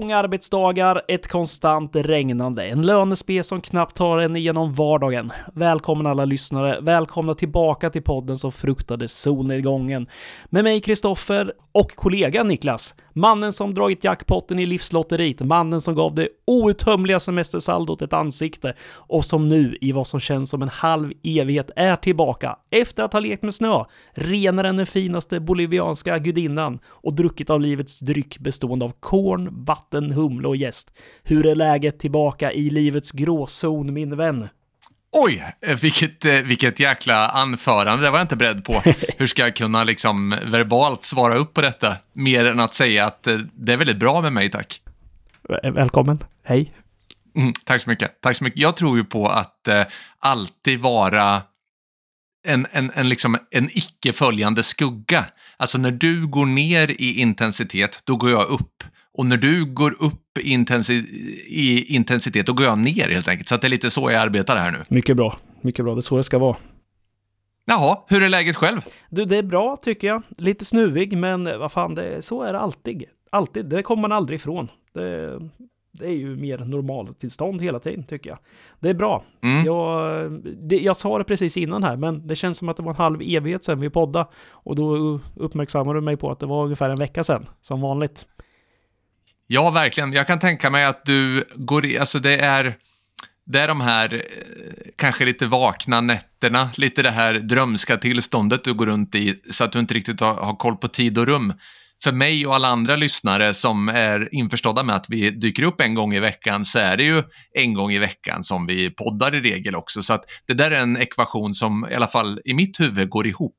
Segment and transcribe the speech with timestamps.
[0.00, 5.32] Långa arbetsdagar, ett konstant regnande, en lönespe som knappt tar en igenom vardagen.
[5.54, 10.06] Välkommen alla lyssnare, välkomna tillbaka till podden som fruktade solnedgången.
[10.44, 12.94] Med mig Kristoffer och kollega Niklas.
[13.18, 19.24] Mannen som dragit jackpotten i livslotteriet, mannen som gav det outtömliga semestersaldot ett ansikte och
[19.24, 23.20] som nu i vad som känns som en halv evighet är tillbaka efter att ha
[23.20, 28.84] lekt med snö, renare än den finaste bolivianska gudinnan och druckit av livets dryck bestående
[28.84, 30.92] av korn, vatten, humle och gäst.
[31.22, 34.48] Hur är läget tillbaka i livets gråzon, min vän?
[35.18, 35.44] Oj,
[35.82, 38.82] vilket, eh, vilket jäkla anförande, det var jag inte beredd på.
[39.18, 41.96] Hur ska jag kunna liksom verbalt svara upp på detta?
[42.12, 44.80] Mer än att säga att eh, det är väldigt bra med mig, tack.
[45.62, 46.72] Välkommen, hej.
[47.36, 48.20] Mm, tack så mycket.
[48.20, 48.60] Tack så mycket.
[48.60, 49.82] Jag tror ju på att eh,
[50.18, 51.42] alltid vara
[52.46, 55.24] en, en, en, liksom, en icke följande skugga.
[55.56, 58.84] Alltså när du går ner i intensitet, då går jag upp.
[59.16, 60.94] Och när du går upp i, intensi
[61.46, 63.48] i intensitet, då går jag ner helt enkelt.
[63.48, 64.78] Så det är lite så jag arbetar här nu.
[64.88, 65.38] Mycket bra.
[65.60, 65.94] Mycket bra.
[65.94, 66.56] Det är så det ska vara.
[67.64, 68.80] Jaha, hur är läget själv?
[69.10, 70.22] Du, det är bra tycker jag.
[70.38, 73.04] Lite snuvig, men vad fan, det, så är det alltid.
[73.30, 73.66] Alltid.
[73.66, 74.68] Det kommer man aldrig ifrån.
[74.94, 75.40] Det,
[75.92, 78.38] det är ju mer normaltillstånd hela tiden tycker jag.
[78.80, 79.24] Det är bra.
[79.42, 79.64] Mm.
[79.64, 82.90] Jag, det, jag sa det precis innan här, men det känns som att det var
[82.90, 84.26] en halv evighet sedan vi poddade.
[84.50, 88.26] Och då uppmärksammade du mig på att det var ungefär en vecka sedan, som vanligt.
[89.46, 90.12] Ja, verkligen.
[90.12, 92.76] Jag kan tänka mig att du går i, alltså det är,
[93.46, 94.20] det är de här eh,
[94.96, 99.72] kanske lite vakna nätterna, lite det här drömska tillståndet du går runt i så att
[99.72, 101.52] du inte riktigt har, har koll på tid och rum.
[102.04, 105.94] För mig och alla andra lyssnare som är införstådda med att vi dyker upp en
[105.94, 109.40] gång i veckan så är det ju en gång i veckan som vi poddar i
[109.40, 110.02] regel också.
[110.02, 113.26] Så att det där är en ekvation som i alla fall i mitt huvud går
[113.26, 113.56] ihop.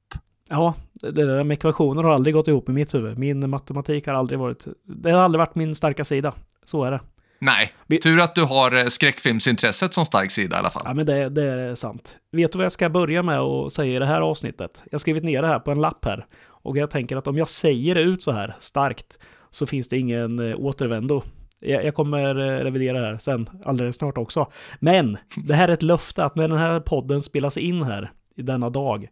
[0.50, 3.18] Ja, det där med ekvationer har aldrig gått ihop i mitt huvud.
[3.18, 6.34] Min matematik har aldrig varit, det har aldrig varit min starka sida.
[6.64, 7.00] Så är det.
[7.40, 8.00] Nej, Vi...
[8.00, 10.82] tur att du har eh, skräckfilmsintresset som stark sida i alla fall.
[10.86, 12.18] Ja, men det, det är sant.
[12.32, 14.82] Vet du vad jag ska börja med att säga i det här avsnittet?
[14.86, 16.26] Jag har skrivit ner det här på en lapp här.
[16.46, 19.18] Och jag tänker att om jag säger det ut så här starkt
[19.52, 21.24] så finns det ingen eh, återvändo.
[21.60, 24.52] Jag, jag kommer eh, revidera det här sen alldeles snart också.
[24.80, 28.42] Men det här är ett löfte att när den här podden spelas in här i
[28.42, 29.08] denna dag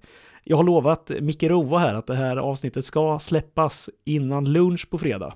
[0.48, 4.98] jag har lovat Micke Rova här att det här avsnittet ska släppas innan lunch på
[4.98, 5.34] fredag.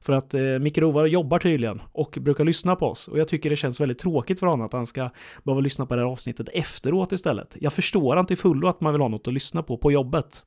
[0.00, 3.08] För att eh, Micke Rova jobbar tydligen och brukar lyssna på oss.
[3.08, 5.10] Och jag tycker det känns väldigt tråkigt för honom att han ska
[5.42, 7.56] behöva lyssna på det här avsnittet efteråt istället.
[7.60, 10.42] Jag förstår han till fullo att man vill ha något att lyssna på på jobbet.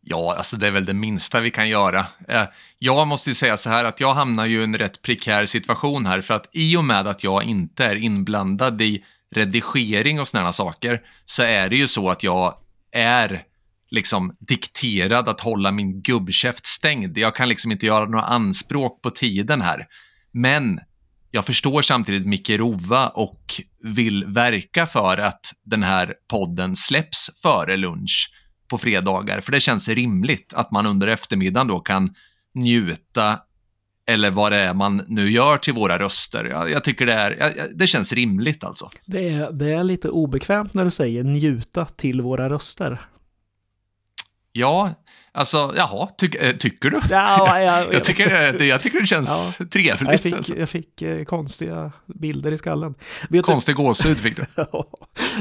[0.00, 2.06] Ja, alltså det är väl det minsta vi kan göra.
[2.28, 2.44] Eh,
[2.78, 6.06] jag måste ju säga så här att jag hamnar ju i en rätt prekär situation
[6.06, 9.04] här för att i och med att jag inte är inblandad i
[9.34, 12.54] redigering och sådana saker så är det ju så att jag
[12.92, 13.42] är
[13.90, 17.18] liksom dikterad att hålla min gubbkäft stängd.
[17.18, 19.86] Jag kan liksom inte göra några anspråk på tiden här.
[20.32, 20.80] Men
[21.30, 27.76] jag förstår samtidigt Micke Rova och vill verka för att den här podden släpps före
[27.76, 28.32] lunch
[28.68, 32.14] på fredagar, för det känns rimligt att man under eftermiddagen då kan
[32.54, 33.38] njuta
[34.08, 36.44] eller vad det är man nu gör till våra röster.
[36.44, 38.90] Jag, jag tycker det, är, jag, det känns rimligt alltså.
[39.06, 43.00] Det är, det är lite obekvämt när du säger njuta till våra röster.
[44.52, 44.94] Ja,
[45.38, 47.00] Alltså, jaha, ty äh, tycker du?
[47.10, 50.10] Ja, ja, jag, tycker, jag tycker det känns ja, trevligt.
[50.10, 50.56] Jag fick, alltså.
[50.56, 52.94] jag fick eh, konstiga bilder i skallen.
[53.28, 53.82] Vet Konstig du...
[53.82, 54.44] gåshud fick du.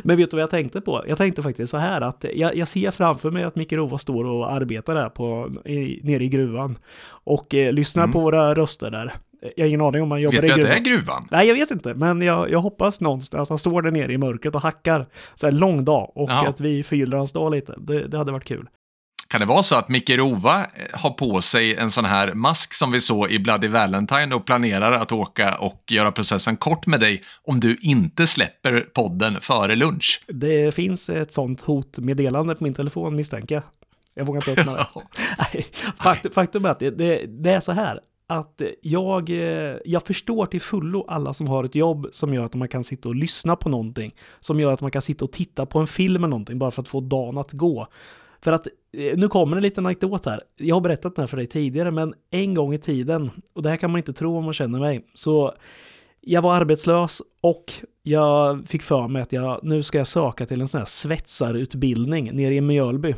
[0.03, 1.03] Men vet du vad jag tänkte på?
[1.07, 4.25] Jag tänkte faktiskt så här att jag, jag ser framför mig att Micke Rova står
[4.25, 6.77] och arbetar där på, i, nere i gruvan
[7.09, 8.13] och eh, lyssnar mm.
[8.13, 9.15] på våra röster där.
[9.55, 10.57] Jag har ingen aning om han jobbar vet i gruvan.
[10.57, 11.27] Vet du att det är gruvan?
[11.31, 14.17] Nej, jag vet inte, men jag, jag hoppas någonstans att han står där nere i
[14.17, 15.07] mörkret och hackar.
[15.35, 16.47] Så en lång dag och ja.
[16.47, 17.75] att vi förgyller hans dag lite.
[17.77, 18.67] Det, det hade varit kul.
[19.27, 22.73] Kan det vara så att Micke Rova eh, har på sig en sån här mask
[22.73, 26.99] som vi såg i Bloody Valentine och planerar att åka och göra processen kort med
[26.99, 30.19] dig om du inte släpper podden före lunch?
[30.27, 33.63] Det finns ett sånt hotmeddelande på min telefon misstänker jag.
[34.13, 35.63] Jag vågar inte öppna det.
[36.03, 40.45] faktum, faktum är att det, det, det är så här att jag, eh, jag förstår
[40.45, 43.55] till fullo alla som har ett jobb som gör att man kan sitta och lyssna
[43.55, 44.15] på någonting.
[44.39, 46.81] Som gör att man kan sitta och titta på en film eller någonting bara för
[46.81, 47.87] att få dagen att gå.
[48.41, 50.41] För att, eh, nu kommer en liten anekdot här.
[50.55, 53.69] Jag har berättat den här för dig tidigare, men en gång i tiden, och det
[53.69, 55.53] här kan man inte tro om man känner mig, så
[56.21, 57.73] jag var arbetslös och
[58.03, 62.35] jag fick för mig att jag, nu ska jag söka till en sån här svetsarutbildning
[62.35, 63.15] nere i Mjölby.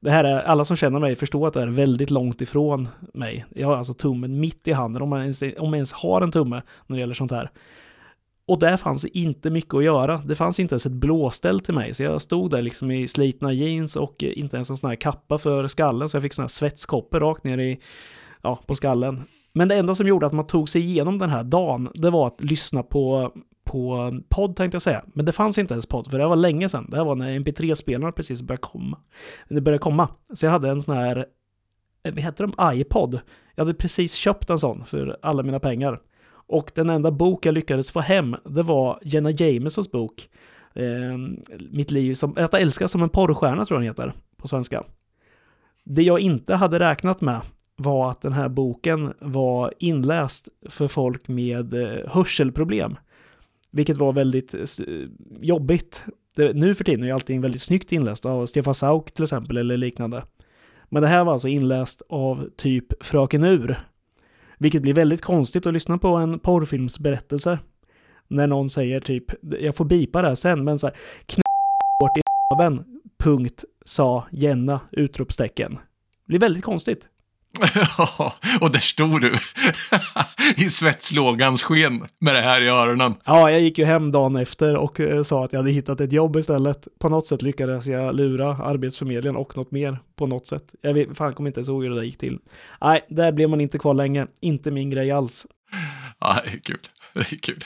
[0.00, 3.44] Det här är, alla som känner mig förstår att det är väldigt långt ifrån mig.
[3.54, 6.32] Jag har alltså tummen mitt i handen, om man ens, om man ens har en
[6.32, 7.50] tumme när det gäller sånt här.
[8.48, 10.18] Och där fanns inte mycket att göra.
[10.18, 13.52] Det fanns inte ens ett blåställ till mig, så jag stod där liksom i slitna
[13.52, 16.42] jeans och eh, inte ens en sån här kappa för skallen, så jag fick sån
[16.42, 17.80] här svetskoppor rakt ner i,
[18.42, 19.22] ja, på skallen.
[19.52, 22.26] Men det enda som gjorde att man tog sig igenom den här dagen, det var
[22.26, 23.32] att lyssna på,
[23.64, 25.04] på podd tänkte jag säga.
[25.14, 26.86] Men det fanns inte ens podd, för det var länge sedan.
[26.90, 28.98] Det här var när MP3-spelarna precis började komma.
[29.48, 30.08] Det började komma.
[30.34, 31.16] Så jag hade en sån här,
[32.02, 33.20] eh, vad heter de, iPod.
[33.54, 36.00] Jag hade precis köpt en sån för alla mina pengar.
[36.48, 40.28] Och den enda bok jag lyckades få hem, det var Jenna Jamesons bok.
[40.74, 40.84] Eh,
[41.70, 44.82] Mitt liv som, att älska som en porrstjärna tror jag den heter på svenska.
[45.84, 47.40] Det jag inte hade räknat med
[47.76, 52.96] var att den här boken var inläst för folk med eh, hörselproblem.
[53.70, 54.60] Vilket var väldigt eh,
[55.40, 56.04] jobbigt.
[56.36, 59.76] Det, nu för tiden är allting väldigt snyggt inläst av Stefan Sauk till exempel eller
[59.76, 60.24] liknande.
[60.88, 63.78] Men det här var alltså inläst av typ Fröken Ur.
[64.58, 67.58] Vilket blir väldigt konstigt att lyssna på en porrfilmsberättelse.
[68.28, 69.24] När någon säger typ,
[69.60, 70.96] jag får bipa det här sen, men så här,
[71.26, 71.42] knä
[72.16, 72.78] i
[73.18, 75.74] punkt, sa Jenna, utropstecken.
[75.74, 75.78] Det
[76.26, 77.08] blir väldigt konstigt.
[78.60, 79.34] och där stod du
[80.64, 83.14] i svetslågans sken med det här i öronen.
[83.24, 86.12] Ja, jag gick ju hem dagen efter och eh, sa att jag hade hittat ett
[86.12, 86.88] jobb istället.
[86.98, 90.64] På något sätt lyckades jag lura Arbetsförmedlingen och något mer på något sätt.
[90.80, 92.38] Jag vet, fan kommer inte ens ihåg hur det där gick till.
[92.80, 94.26] Nej, där blev man inte kvar länge.
[94.40, 95.46] Inte min grej alls.
[96.18, 96.80] Ja, det är kul.
[97.14, 97.64] Det är kul.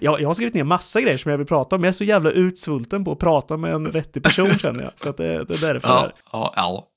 [0.00, 1.84] Jag, jag har skrivit ner massa grejer som jag vill prata om.
[1.84, 4.92] Jag är så jävla utsvulten på att prata med en vettig person känner jag.
[4.96, 5.88] Så att det, det är därför.
[5.88, 6.88] Ja, ja, ja,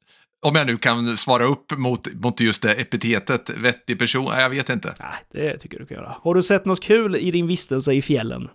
[0.41, 4.69] om jag nu kan svara upp mot, mot just det epitetet vettig person, jag vet
[4.69, 4.95] inte.
[4.99, 6.15] Nej, det tycker du kan göra.
[6.21, 8.49] Har du sett något kul i din vistelse i fjällen?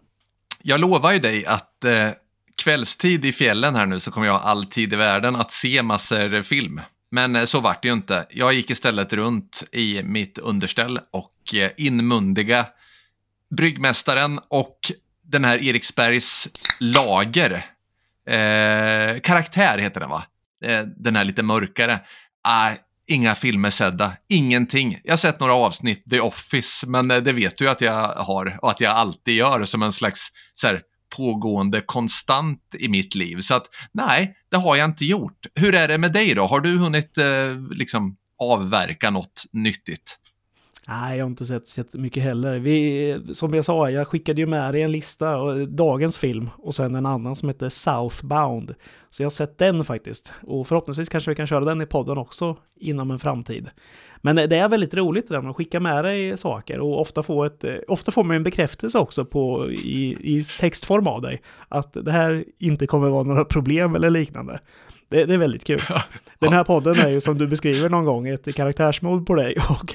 [0.63, 2.09] Jag lovar ju dig att eh,
[2.63, 5.83] kvällstid i fjällen här nu så kommer jag ha all tid i världen att se
[5.83, 6.81] massor film.
[7.11, 8.27] Men eh, så vart det ju inte.
[8.31, 12.67] Jag gick istället runt i mitt underställ och eh, inmundiga
[13.57, 14.79] bryggmästaren och
[15.23, 16.49] den här Eriksbergs
[16.81, 17.53] lager.
[18.27, 20.25] Eh, karaktär heter den va?
[20.65, 21.93] Eh, den här lite mörkare.
[21.93, 25.01] Äh, inga filmer sedda, ingenting.
[25.05, 28.59] Jag har sett några avsnitt, The Office, men eh, det vet du att jag har
[28.63, 30.81] och att jag alltid gör som en slags så här,
[31.17, 33.41] pågående konstant i mitt liv.
[33.41, 35.47] Så att nej, det har jag inte gjort.
[35.55, 36.47] Hur är det med dig då?
[36.47, 40.19] Har du hunnit eh, liksom avverka något nyttigt?
[40.89, 42.59] Nej, jag har inte sett så mycket heller.
[42.59, 46.75] Vi, som jag sa, jag skickade ju med dig en lista, och dagens film och
[46.75, 48.75] sen en annan som heter Southbound.
[49.11, 50.33] Så jag har sett den faktiskt.
[50.43, 53.71] Och förhoppningsvis kanske vi kan köra den i podden också inom en framtid.
[54.17, 57.23] Men det är väldigt roligt det där med att skicka med dig saker och ofta
[57.23, 61.43] få, ett, ofta får man en bekräftelse också på, i, i textform av dig.
[61.69, 64.61] Att det här inte kommer vara några problem eller liknande.
[65.15, 65.81] Det, det, är väldigt kul.
[66.39, 69.57] Den här podden är ju som du beskriver någon gång ett karaktärsmod på dig.
[69.69, 69.95] Och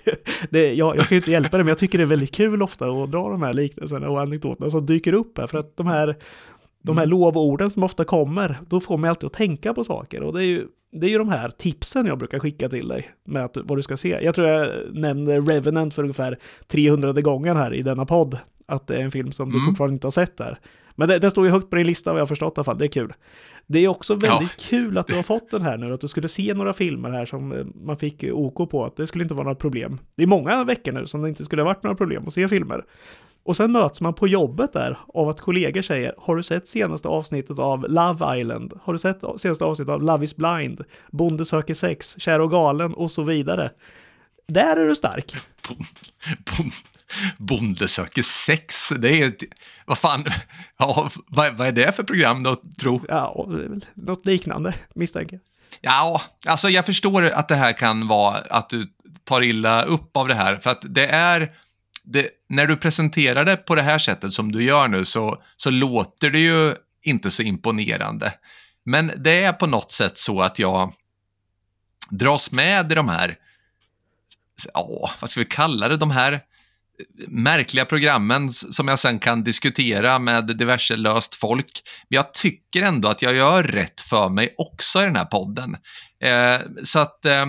[0.50, 2.62] det, jag, jag kan ju inte hjälpa det, men jag tycker det är väldigt kul
[2.62, 5.48] ofta att dra de här liknelserna och anekdoterna som dyker upp här.
[5.48, 6.16] För att de här,
[6.84, 7.12] de här mm.
[7.12, 10.24] lovorden som ofta kommer, då får man alltid att tänka på saker.
[10.24, 13.10] Och det är ju, det är ju de här tipsen jag brukar skicka till dig
[13.26, 14.20] med att, vad du ska se.
[14.22, 18.38] Jag tror jag nämnde Revenant för ungefär 300 gången här i denna podd.
[18.66, 19.60] Att det är en film som mm.
[19.60, 20.60] du fortfarande inte har sett där.
[20.96, 22.78] Men det står ju högt på din lista vad jag har förstått i alla fall,
[22.78, 23.14] det är kul.
[23.72, 24.64] Det är också väldigt ja.
[24.70, 27.26] kul att du har fått den här nu, att du skulle se några filmer här
[27.26, 30.00] som eh, man fick OK på, att det skulle inte vara några problem.
[30.16, 32.48] Det är många veckor nu som det inte skulle ha varit några problem att se
[32.48, 32.86] filmer.
[33.44, 37.08] Och sen möts man på jobbet där av att kollegor säger, har du sett senaste
[37.08, 38.74] avsnittet av Love Island?
[38.82, 40.84] Har du sett senaste avsnittet av Love is blind?
[41.12, 43.72] Bonde söker sex, Kär och galen och så vidare.
[44.48, 45.36] Där är du stark.
[47.38, 48.90] Bonde söker sex.
[48.98, 49.44] Det är ett,
[49.86, 50.26] vad fan,
[50.78, 53.02] ja, vad, vad är det för program då, tro?
[53.08, 53.48] Ja,
[53.94, 55.42] något liknande misstänker jag.
[55.82, 58.88] Ja, alltså jag förstår att det här kan vara att du
[59.24, 61.52] tar illa upp av det här, för att det är,
[62.04, 65.70] det, när du presenterar det på det här sättet som du gör nu så, så
[65.70, 68.34] låter det ju inte så imponerande.
[68.84, 70.94] Men det är på något sätt så att jag
[72.10, 73.38] dras med i de här,
[74.74, 76.42] ja, vad ska vi kalla det, de här
[77.28, 81.82] märkliga programmen som jag sen kan diskutera med diverse löst folk.
[82.10, 85.78] Men jag tycker ändå att jag gör rätt för mig också i den här podden.
[86.24, 87.46] Eh, så att, eh,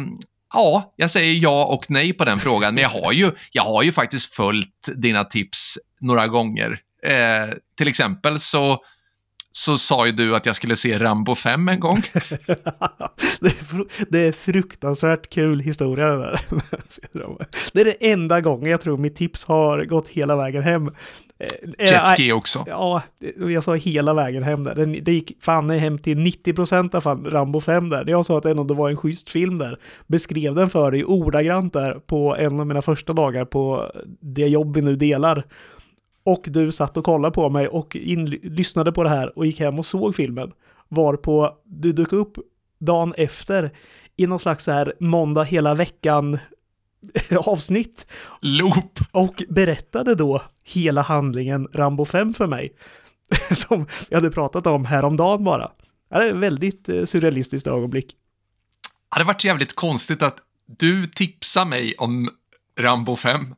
[0.54, 2.74] ja, jag säger ja och nej på den frågan.
[2.74, 6.78] Men jag har ju, jag har ju faktiskt följt dina tips några gånger.
[7.06, 8.78] Eh, till exempel så
[9.52, 12.02] så sa ju du att jag skulle se Rambo 5 en gång.
[13.40, 16.40] det, är, det är fruktansvärt kul historia det där.
[17.72, 20.90] det är det enda gången jag tror mitt tips har gått hela vägen hem.
[21.38, 21.46] Eh,
[21.78, 22.64] eh, Jetski också.
[22.66, 23.02] Ja,
[23.48, 25.00] jag sa hela vägen hem där.
[25.02, 28.04] Det gick fan hem till 90 procent av fall, Rambo 5 där.
[28.06, 29.78] Jag sa att det ändå var en schysst film där.
[30.06, 34.74] Beskrev den för dig ordagrant där på en av mina första dagar på det jobb
[34.76, 35.44] vi nu delar.
[36.24, 37.96] Och du satt och kollade på mig och
[38.42, 40.52] lyssnade på det här och gick hem och såg filmen.
[40.88, 42.36] Varpå du dök upp
[42.78, 43.72] dagen efter
[44.16, 46.38] i någon slags så här måndag hela veckan
[47.36, 48.06] avsnitt.
[48.40, 48.98] Loop.
[49.12, 52.72] Och berättade då hela handlingen Rambo 5 för mig.
[53.50, 55.70] Som jag hade pratat om häromdagen bara.
[56.10, 58.06] Det är ett väldigt eh, surrealistiskt ögonblick.
[58.06, 62.30] Det hade varit jävligt konstigt att du tipsar mig om
[62.78, 63.54] Rambo 5.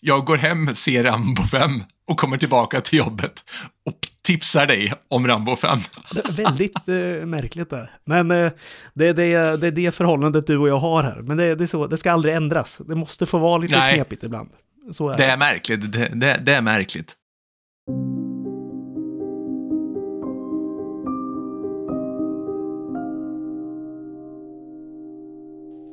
[0.00, 3.44] Jag går hem, ser Rambo 5 och kommer tillbaka till jobbet
[3.86, 5.78] och tipsar dig om Rambo 5.
[6.12, 7.90] Det är väldigt eh, märkligt där.
[8.04, 8.52] Men eh,
[8.94, 11.22] det, det, det är det förhållandet du och jag har här.
[11.22, 12.80] Men det, det, är så, det ska aldrig ändras.
[12.88, 13.94] Det måste få vara lite Nej.
[13.94, 14.50] knepigt ibland.
[14.90, 15.92] Så är Det är märkligt.
[15.92, 17.16] Det, det, det är märkligt.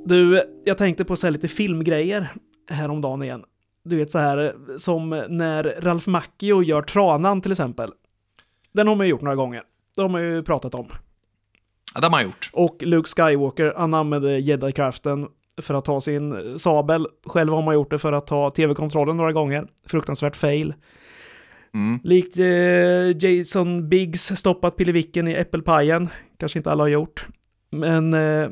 [0.05, 2.29] Du, jag tänkte på så här lite filmgrejer
[2.69, 3.43] häromdagen igen.
[3.83, 7.89] Du vet så här som när Ralf Macchio gör Tranan till exempel.
[8.71, 9.63] Den har man ju gjort några gånger.
[9.95, 10.87] Det har man ju pratat om.
[11.93, 12.49] Ja, det har man gjort.
[12.53, 15.27] Och Luke Skywalker, han använde jedi-kraften
[15.61, 17.07] för att ta sin sabel.
[17.25, 19.67] Själv har man gjort det för att ta tv-kontrollen några gånger.
[19.87, 20.73] Fruktansvärt fail.
[21.73, 21.99] Mm.
[22.03, 26.09] Likt eh, Jason Biggs stoppat pillevicken i äppelpajen.
[26.39, 27.27] Kanske inte alla har gjort.
[27.71, 28.49] Men eh,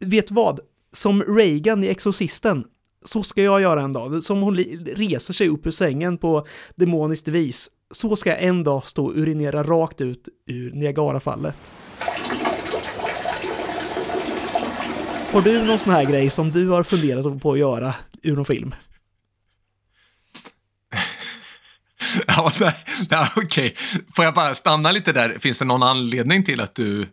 [0.00, 0.60] vet vad?
[0.92, 2.64] Som Reagan i Exorcisten.
[3.04, 4.22] Så ska jag göra en dag.
[4.22, 7.70] Som hon reser sig upp ur sängen på demoniskt vis.
[7.90, 11.56] Så ska jag en dag stå och urinera rakt ut ur Niagarafallet.
[15.32, 18.44] Har du någon sån här grej som du har funderat på att göra ur någon
[18.44, 18.74] film?
[22.26, 22.74] Ja, nej,
[23.10, 23.74] nej, okej.
[24.16, 25.38] Får jag bara stanna lite där?
[25.38, 27.08] Finns det någon anledning till att du,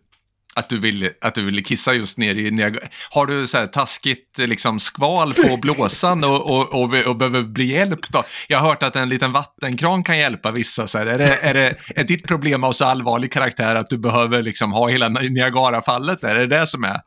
[0.60, 2.88] att du, vill, att du ville kissa just ner i Niagara?
[3.12, 7.66] Har du så här taskigt liksom, skval på blåsan och, och, och, och behöver bli
[7.66, 8.10] hjälpt?
[8.12, 8.24] Då?
[8.48, 10.88] Jag har hört att en liten vattenkran kan hjälpa vissa.
[10.88, 11.06] Så här.
[11.06, 14.72] Är, det, är, det, är ditt problem av så allvarlig karaktär att du behöver liksom,
[14.74, 16.24] ha hela Niagarafallet?
[16.24, 17.02] Är det det som är?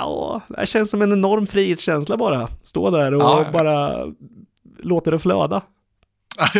[0.00, 2.48] Au, det känns som en enorm frihetskänsla bara.
[2.64, 3.50] Stå där och Ja.
[3.52, 3.92] bara
[4.82, 5.62] låta det flöda.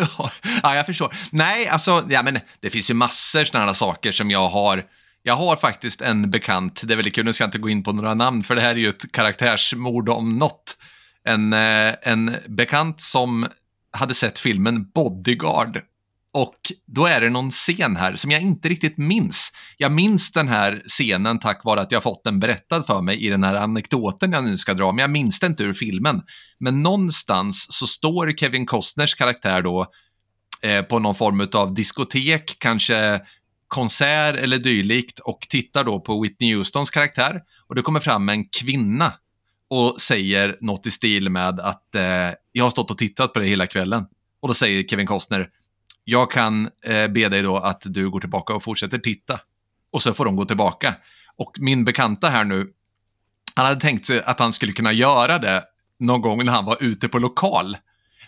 [0.63, 1.15] ja, jag förstår.
[1.33, 4.85] Nej, alltså, ja, men det finns ju massor sådana saker som jag har.
[5.23, 7.83] Jag har faktiskt en bekant, det är väldigt kul, nu ska jag inte gå in
[7.83, 10.76] på några namn, för det här är ju ett karaktärsmord om något.
[11.25, 13.47] En, eh, en bekant som
[13.93, 15.81] hade sett filmen Bodyguard.
[16.35, 19.52] Och då är det någon scen här som jag inte riktigt minns.
[19.76, 23.29] Jag minns den här scenen tack vare att jag fått den berättad för mig i
[23.29, 26.23] den här anekdoten jag nu ska dra, men jag minns det inte ur filmen.
[26.59, 29.87] Men någonstans så står Kevin Costners karaktär då
[30.62, 33.21] eh, på någon form av diskotek, kanske
[33.73, 38.45] konsert eller dylikt och tittar då på Whitney Houstons karaktär och det kommer fram en
[38.45, 39.12] kvinna
[39.69, 42.02] och säger något i stil med att eh,
[42.52, 44.07] jag har stått och tittat på det hela kvällen.
[44.41, 45.49] Och då säger Kevin Costner,
[46.05, 49.41] jag kan eh, be dig då att du går tillbaka och fortsätter titta.
[49.93, 50.95] Och så får de gå tillbaka.
[51.37, 52.73] Och min bekanta här nu,
[53.55, 55.64] han hade tänkt sig att han skulle kunna göra det
[55.99, 57.76] någon gång när han var ute på lokal.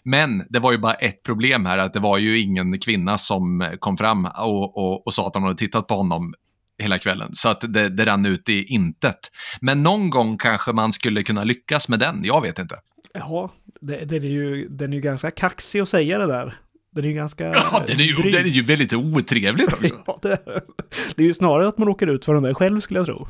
[0.05, 3.71] Men det var ju bara ett problem här, att det var ju ingen kvinna som
[3.79, 6.35] kom fram och, och, och sa att hon hade tittat på honom
[6.79, 7.35] hela kvällen.
[7.35, 9.31] Så att det, det rann ut i intet.
[9.61, 12.77] Men någon gång kanske man skulle kunna lyckas med den, jag vet inte.
[13.15, 16.57] Ja, det, den, är ju, den är ju ganska kaxig att säga det där.
[16.93, 19.95] Den är ju ganska Ja, den är ju, den är ju väldigt otrevligt också.
[20.07, 20.63] Ja, det, är,
[21.17, 23.29] det är ju snarare att man åker ut för den där själv skulle jag tro.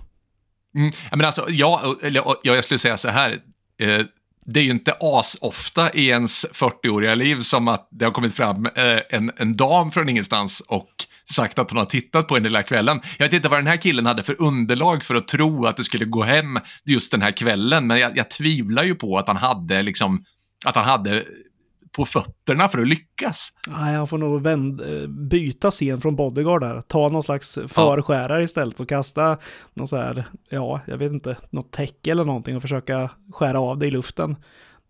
[0.77, 3.39] Mm, men alltså, ja, eller, ja, jag skulle säga så här.
[3.79, 4.01] Eh,
[4.47, 8.67] det är ju inte asofta i ens 40-åriga liv som att det har kommit fram
[8.67, 10.91] eh, en, en dam från ingenstans och
[11.31, 13.01] sagt att hon har tittat på en hela kvällen.
[13.19, 15.85] Jag vet inte vad den här killen hade för underlag för att tro att det
[15.85, 19.37] skulle gå hem just den här kvällen, men jag, jag tvivlar ju på att han
[19.37, 20.25] hade liksom,
[20.67, 21.25] att han hade
[21.97, 23.49] på fötterna för att lyckas.
[23.67, 26.81] Nej, han får nog vänd, eh, byta scen från Bodyguard där.
[26.81, 29.39] Ta någon slags förskärare istället och kasta
[29.75, 33.79] någon så här, ja, jag vet inte, något täcke eller någonting och försöka skära av
[33.79, 34.37] det i luften.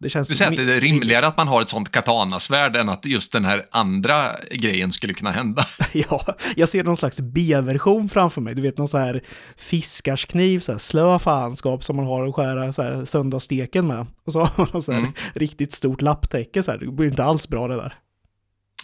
[0.05, 0.29] Det känns...
[0.29, 3.33] Du säger att det är rimligare att man har ett sånt katanasvärd än att just
[3.33, 5.67] den här andra grejen skulle kunna hända.
[5.93, 8.55] Ja, jag ser någon slags B-version framför mig.
[8.55, 9.23] Du vet någon så här
[9.57, 14.07] fiskarskniv, så här slö fanskap som man har att skära så här söndagssteken med.
[14.25, 15.13] Och så har man så här Mm.
[15.35, 16.79] riktigt stort lapptäcke så här.
[16.79, 17.95] Det blir inte alls bra det där.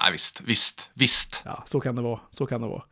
[0.02, 1.42] Nej, visst, visst, visst.
[1.44, 2.20] Ja, så kan det vara.
[2.30, 2.82] Så kan det vara.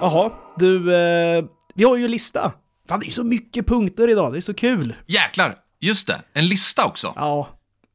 [0.00, 1.44] Jaha, du, eh,
[1.76, 2.52] vi har ju en lista.
[2.88, 4.94] Fan, det är ju så mycket punkter idag, det är så kul.
[5.06, 7.12] Jäklar, just det, en lista också.
[7.16, 7.48] Ja,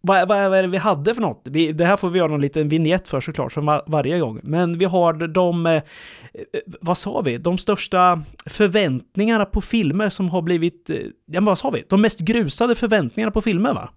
[0.03, 1.41] vad, vad, vad är det vi hade för något?
[1.45, 4.39] Vi, det här får vi göra någon liten vignett för såklart, som var, varje gång.
[4.43, 5.81] Men vi har de, eh, eh,
[6.81, 11.69] vad sa vi, de största förväntningarna på filmer som har blivit, eh, ja vad sa
[11.69, 13.89] vi, de mest grusade förväntningarna på filmer va?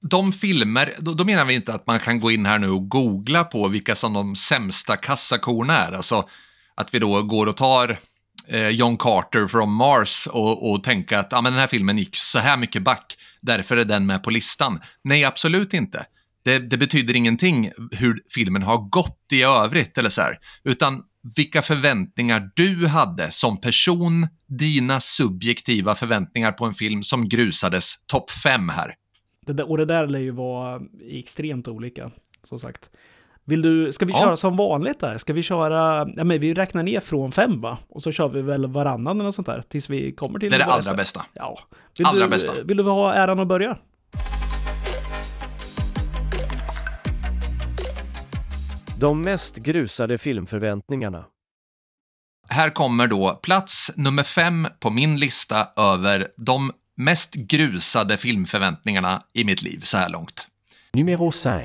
[0.00, 2.88] De filmer, då, då menar vi inte att man kan gå in här nu och
[2.88, 5.92] googla på vilka som de sämsta kassakorna är.
[5.92, 6.28] Alltså
[6.74, 7.98] att vi då går och tar
[8.48, 12.16] eh, John Carter från Mars och, och tänka att ah, men den här filmen gick
[12.16, 14.80] så här mycket back, därför är den med på listan.
[15.04, 16.06] Nej, absolut inte.
[16.44, 21.02] Det, det betyder ingenting hur filmen har gått i övrigt eller så här, utan
[21.36, 28.30] vilka förväntningar du hade som person, dina subjektiva förväntningar på en film som grusades topp
[28.30, 28.94] fem här.
[29.46, 32.10] Det där, och det där lär ju vara extremt olika,
[32.42, 32.90] som sagt.
[33.48, 34.18] Vill du, ska vi ja.
[34.18, 35.18] köra som vanligt där?
[35.18, 37.78] Ska vi köra, ja men vi räknar ner från fem va?
[37.88, 40.56] Och så kör vi väl varannan eller något sånt där tills vi kommer till det.
[40.56, 41.26] är det allra bästa.
[41.32, 41.58] Ja.
[41.98, 42.52] Vill allra du, bästa.
[42.64, 43.78] Vill du ha äran att börja?
[48.98, 51.24] De mest grusade filmförväntningarna.
[52.48, 59.44] Här kommer då plats nummer fem på min lista över de mest grusade filmförväntningarna i
[59.44, 60.48] mitt liv så här långt.
[60.92, 61.60] Numero 5.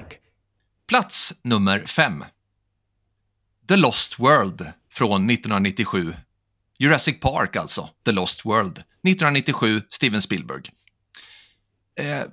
[0.88, 2.24] Plats nummer 5.
[3.68, 6.16] The Lost World från 1997.
[6.80, 8.78] Jurassic Park alltså, The Lost World.
[8.78, 10.62] 1997, Steven Spielberg.
[12.00, 12.24] Eh,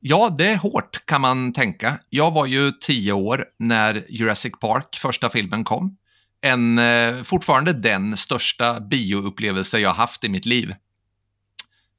[0.00, 1.98] ja, det är hårt kan man tänka.
[2.10, 5.96] Jag var ju tio år när Jurassic Park, första filmen, kom.
[6.40, 10.74] En, eh, fortfarande den största bioupplevelse jag haft i mitt liv.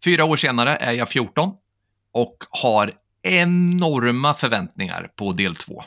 [0.04, 1.52] Fyra år senare är jag 14
[2.14, 5.84] och har enorma förväntningar på del två.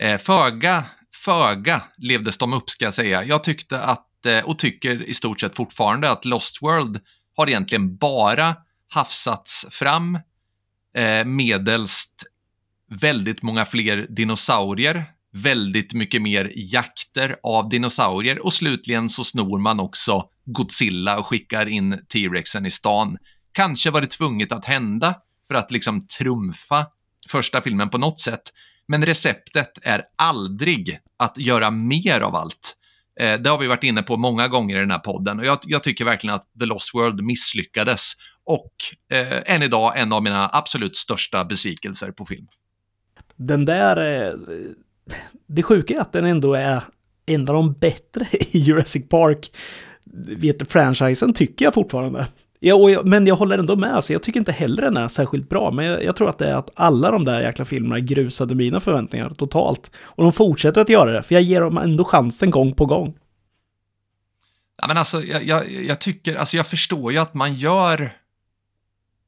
[0.00, 0.84] Eh, föga,
[1.24, 3.24] föga levdes de upp ska jag säga.
[3.24, 7.00] Jag tyckte att, eh, och tycker i stort sett fortfarande, att Lost World
[7.36, 8.56] har egentligen bara
[8.88, 10.18] hafsats fram
[10.96, 12.24] eh, medelst
[12.90, 19.80] väldigt många fler dinosaurier, väldigt mycket mer jakter av dinosaurier och slutligen så snor man
[19.80, 23.16] också Godzilla och skickar in T-Rexen i stan.
[23.52, 25.14] Kanske var det tvunget att hända
[25.50, 26.86] för att liksom trumfa
[27.28, 28.42] första filmen på något sätt.
[28.88, 32.76] Men receptet är aldrig att göra mer av allt.
[33.20, 35.58] Eh, det har vi varit inne på många gånger i den här podden och jag,
[35.66, 38.12] jag tycker verkligen att The Lost World misslyckades
[38.44, 38.72] och
[39.12, 42.46] eh, än idag en av mina absolut största besvikelser på film.
[43.36, 44.34] Den där, eh,
[45.46, 46.82] det sjuka är att den ändå är
[47.26, 49.52] en av de bättre i Jurassic Park,
[50.28, 52.26] vet franchisen tycker jag fortfarande.
[52.62, 55.48] Ja, jag, men jag håller ändå med, alltså, jag tycker inte heller den är särskilt
[55.48, 58.54] bra, men jag, jag, tror att det är att alla de där jäkla filmerna grusade
[58.54, 59.90] mina förväntningar totalt.
[59.96, 63.14] Och de fortsätter att göra det, för jag ger dem ändå chansen gång på gång.
[64.76, 68.12] Ja, men alltså, jag, jag, jag tycker, alltså jag förstår ju att man gör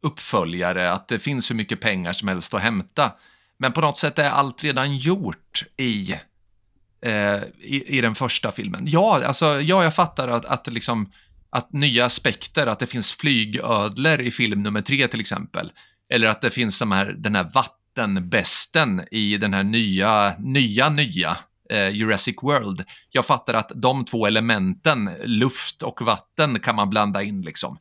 [0.03, 3.13] uppföljare, att det finns hur mycket pengar som helst att hämta.
[3.57, 6.13] Men på något sätt är allt redan gjort i,
[7.03, 8.85] eh, i, i, den första filmen.
[8.87, 11.13] Ja, alltså, ja jag fattar att, att liksom
[11.53, 15.73] att nya aspekter, att det finns flygödlor i film nummer tre till exempel.
[16.13, 21.37] Eller att det finns de här, den här vattenbesten i den här nya, nya, nya
[21.71, 22.85] eh, Jurassic World.
[23.11, 27.79] Jag fattar att de två elementen, luft och vatten, kan man blanda in liksom.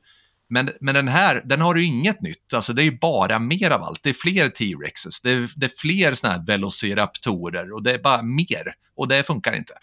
[0.49, 2.53] Men, men den här, den har ju inget nytt.
[2.53, 4.03] Alltså det är ju bara mer av allt.
[4.03, 7.99] Det är fler T-Rexes, det, är, det är fler såna här Velociraptorer och det är
[7.99, 8.73] bara mer.
[8.95, 9.73] Och det funkar inte.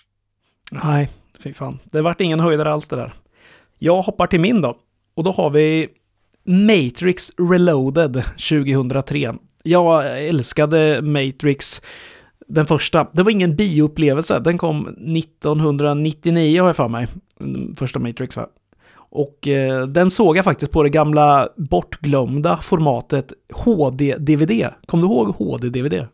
[0.71, 1.11] Nej,
[1.43, 1.79] fy fan.
[1.85, 3.15] Det vart ingen höjdare alls det där.
[3.79, 4.77] Jag hoppar till min då.
[5.15, 5.89] Och då har vi
[6.45, 9.35] Matrix Reloaded 2003.
[9.63, 11.83] Jag älskade Matrix,
[12.47, 13.07] den första.
[13.13, 14.39] Det var ingen bioupplevelse.
[14.39, 17.09] Den kom 1999 har jag för mig.
[17.77, 18.47] Första Matrix va?
[19.11, 24.67] Och eh, den såg jag faktiskt på det gamla bortglömda formatet HD-DVD.
[24.87, 26.07] Kommer du ihåg HD-DVD?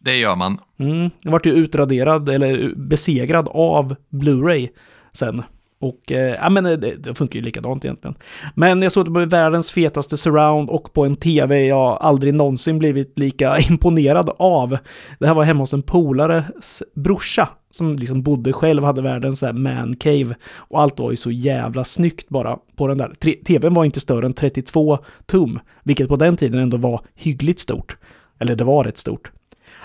[0.00, 0.58] Det gör man.
[0.78, 4.68] Mm, den vart ju utraderad eller besegrad av Blu-ray
[5.12, 5.42] sen.
[5.80, 8.16] Och eh, ja, men eh, det, det, funkar ju likadant egentligen.
[8.54, 12.78] Men jag såg det med världens fetaste surround och på en tv jag aldrig någonsin
[12.78, 14.78] blivit lika imponerad av.
[15.18, 20.34] Det här var hemma hos en polares brorsa som liksom bodde själv, hade världens mancave
[20.56, 23.12] och allt var ju så jävla snyggt bara på den där.
[23.44, 27.96] TVn var inte större än 32 tum, vilket på den tiden ändå var hyggligt stort.
[28.38, 29.30] Eller det var rätt stort.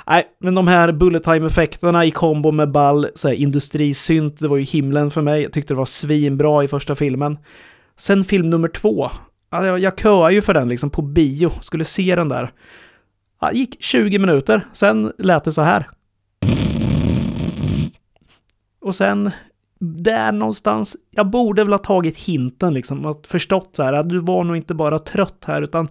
[0.07, 4.57] Nej, men de här bullet time-effekterna i kombo med ball så här, industrisynt, det var
[4.57, 5.41] ju himlen för mig.
[5.41, 7.37] Jag tyckte det var svinbra i första filmen.
[7.97, 9.09] Sen film nummer två.
[9.49, 12.51] Alltså, jag, jag köade ju för den liksom på bio, skulle se den där.
[13.41, 15.89] Ja, gick 20 minuter, sen lät det så här.
[18.81, 19.31] Och sen,
[19.79, 24.19] där någonstans, jag borde väl ha tagit hinten liksom, att förstått så här, att du
[24.19, 25.89] var nog inte bara trött här, utan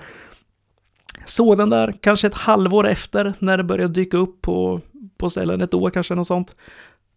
[1.26, 4.80] Såg den där kanske ett halvår efter när det började dyka upp på,
[5.18, 6.56] på ställen, ett år kanske något sånt.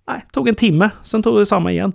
[0.07, 1.93] Nej, tog en timme, sen tog det samma igen.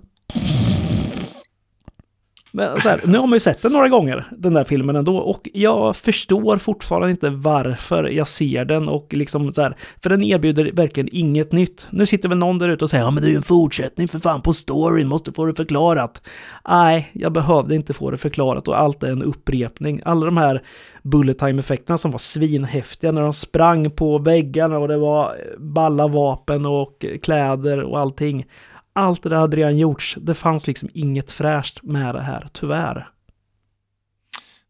[2.59, 5.17] Men så här, nu har man ju sett den några gånger, den där filmen ändå,
[5.17, 10.23] och jag förstår fortfarande inte varför jag ser den och liksom så här, för den
[10.23, 11.87] erbjuder verkligen inget nytt.
[11.91, 14.09] Nu sitter väl någon där ute och säger ja men det är ju en fortsättning
[14.09, 16.23] för fan på storyn, måste få det förklarat.
[16.69, 20.01] Nej, jag behövde inte få det förklarat och allt är en upprepning.
[20.05, 20.63] Alla de här
[21.03, 26.67] bullet time-effekterna som var svinhäftiga när de sprang på väggarna och det var balla vapen
[26.67, 28.47] och kläder och allting.
[28.93, 30.17] Allt det där hade redan gjorts.
[30.21, 33.09] Det fanns liksom inget fräscht med det här, tyvärr.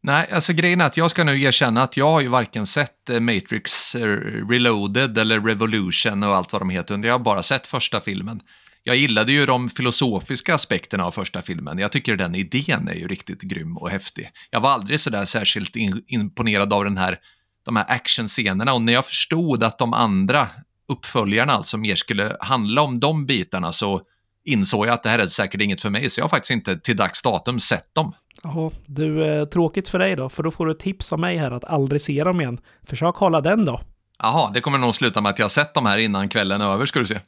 [0.01, 3.11] Nej, alltså grejen är att jag ska nu erkänna att jag har ju varken sett
[3.11, 4.07] eh, Matrix eh,
[4.51, 6.99] Reloaded eller Revolution och allt vad de heter.
[7.05, 8.41] Jag har bara sett första filmen.
[8.83, 11.79] Jag gillade ju de filosofiska aspekterna av första filmen.
[11.79, 14.31] Jag tycker den idén är ju riktigt grym och häftig.
[14.51, 15.77] Jag var aldrig sådär särskilt
[16.07, 17.19] imponerad av den här,
[17.65, 20.49] de här actionscenerna och när jag förstod att de andra
[20.89, 24.01] uppföljarna alltså mer skulle handla om de bitarna så
[24.45, 26.79] insåg jag att det här är säkert inget för mig, så jag har faktiskt inte
[26.79, 28.13] till dags datum sett dem.
[28.43, 31.51] Ja, du, eh, tråkigt för dig då, för då får du tips av mig här
[31.51, 32.61] att aldrig se dem igen.
[32.87, 33.81] Försök hålla den då.
[34.19, 36.73] Jaha, det kommer nog sluta med att jag har sett dem här innan kvällen är
[36.73, 37.21] över, ska du se.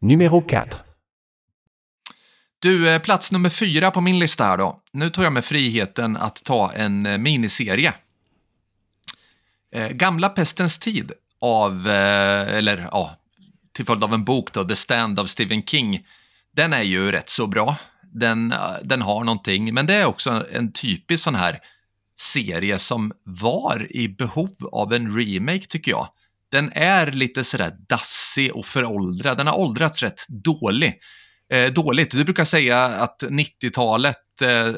[0.00, 0.64] Numéro 4.
[2.58, 4.80] Du, eh, plats nummer fyra på min lista här då.
[4.92, 7.94] Nu tar jag mig friheten att ta en eh, miniserie.
[9.90, 11.12] Gamla Pestens tid
[11.44, 13.16] av, eh, eller ja,
[13.72, 16.06] till följd av en bok då, The Stand av Stephen King.
[16.56, 17.76] Den är ju rätt så bra.
[18.14, 21.58] Den, eh, den har någonting, men det är också en typisk sån här
[22.20, 26.08] serie som var i behov av en remake tycker jag.
[26.50, 29.36] Den är lite sådär dassig och föråldrad.
[29.36, 31.00] Den har åldrats rätt dålig.
[31.52, 32.10] Eh, dåligt.
[32.10, 34.72] Du brukar säga att 90-talet eh,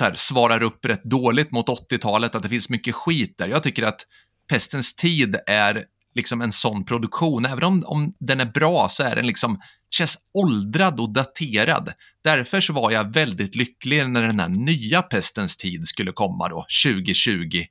[0.00, 3.48] här, svarar upp rätt dåligt mot 80-talet, att det finns mycket skit där.
[3.48, 4.06] Jag tycker att
[4.48, 5.84] Pestens tid är
[6.18, 7.46] liksom en sån produktion.
[7.46, 11.92] Även om, om den är bra så är den liksom, känns åldrad och daterad.
[12.24, 16.66] Därför så var jag väldigt lycklig när den här nya Pestens tid skulle komma då,
[16.84, 17.64] 2020,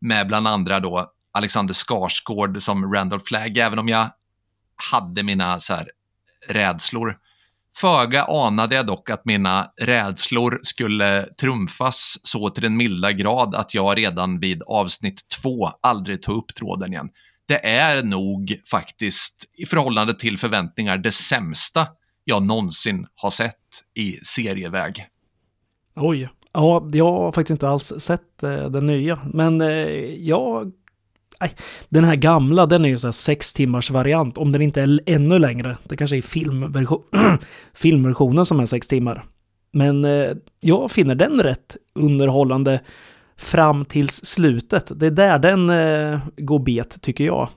[0.00, 4.10] med bland andra då Alexander Skarsgård som Randall Flagg, även om jag
[4.92, 5.90] hade mina så här
[6.48, 7.16] rädslor.
[7.76, 13.74] Föga anade jag dock att mina rädslor skulle trumfas så till den milda grad att
[13.74, 17.08] jag redan vid avsnitt två aldrig tog upp tråden igen.
[17.50, 21.86] Det är nog faktiskt i förhållande till förväntningar det sämsta
[22.24, 23.54] jag någonsin har sett
[23.94, 25.06] i serieväg.
[25.96, 29.68] Oj, ja, jag har faktiskt inte alls sett eh, den nya, men eh,
[30.14, 30.72] jag
[31.40, 31.54] Nej,
[31.88, 35.00] den här gamla, den är ju så här sex timmars variant, om den inte är
[35.06, 35.76] ännu längre.
[35.84, 37.02] Det kanske är filmversion,
[37.74, 39.24] filmversionen som är sex timmar.
[39.72, 42.80] Men eh, jag finner den rätt underhållande
[43.40, 44.92] fram tills slutet.
[45.00, 47.48] Det är där den eh, går bet, tycker jag.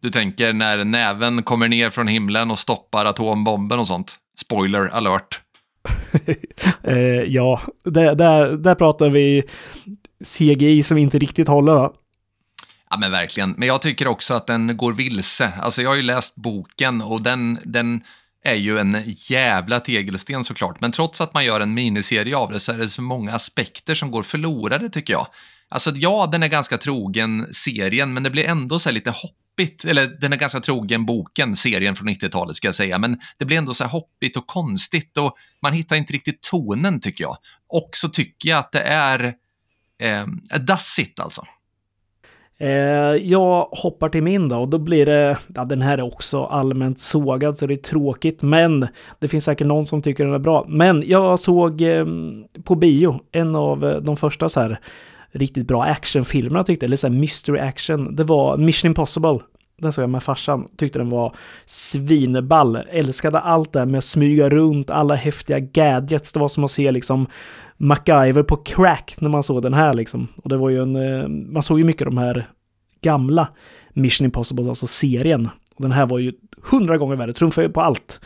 [0.00, 4.16] Du tänker när näven kommer ner från himlen och stoppar atombomben och sånt?
[4.36, 5.40] Spoiler alert.
[6.82, 9.42] eh, ja, där, där, där pratar vi
[10.24, 11.72] CGI som inte riktigt håller.
[11.72, 11.92] Va?
[12.90, 13.54] Ja men verkligen.
[13.58, 15.52] Men jag tycker också att den går vilse.
[15.62, 18.02] Alltså jag har ju läst boken och den, den
[18.44, 20.80] är ju en jävla tegelsten såklart.
[20.80, 23.94] Men trots att man gör en miniserie av det så är det så många aspekter
[23.94, 25.26] som går förlorade tycker jag.
[25.68, 29.84] Alltså ja, den är ganska trogen serien, men det blir ändå så här lite hoppigt.
[29.84, 32.98] Eller den är ganska trogen boken, serien från 90-talet ska jag säga.
[32.98, 37.00] Men det blir ändå så här hoppigt och konstigt och man hittar inte riktigt tonen
[37.00, 37.36] tycker jag.
[37.68, 39.34] Och så tycker jag att det är
[40.02, 40.26] eh,
[40.60, 41.46] dassigt alltså.
[42.62, 42.70] Eh,
[43.30, 47.00] jag hoppar till min då och då blir det, ja den här är också allmänt
[47.00, 50.64] sågad så det är tråkigt men det finns säkert någon som tycker den är bra.
[50.68, 52.06] Men jag såg eh,
[52.64, 54.78] på bio en av eh, de första så här
[55.32, 58.16] riktigt bra actionfilmerna tyckte, eller så här mystery action.
[58.16, 59.38] Det var Mission Impossible.
[59.78, 62.76] Den såg jag med farsan, tyckte den var svineball.
[62.76, 66.32] Älskade allt det med att smyga runt, alla häftiga gadgets.
[66.32, 67.26] Det var som att se liksom
[67.80, 70.28] MacGyver på crack när man såg den här liksom.
[70.42, 72.46] Och det var ju en, eh, man såg ju mycket de här
[73.00, 73.48] gamla
[73.92, 75.48] Mission Impossible, alltså serien.
[75.74, 76.32] Och den här var ju
[76.70, 78.20] hundra gånger värre, trumfade ju på allt.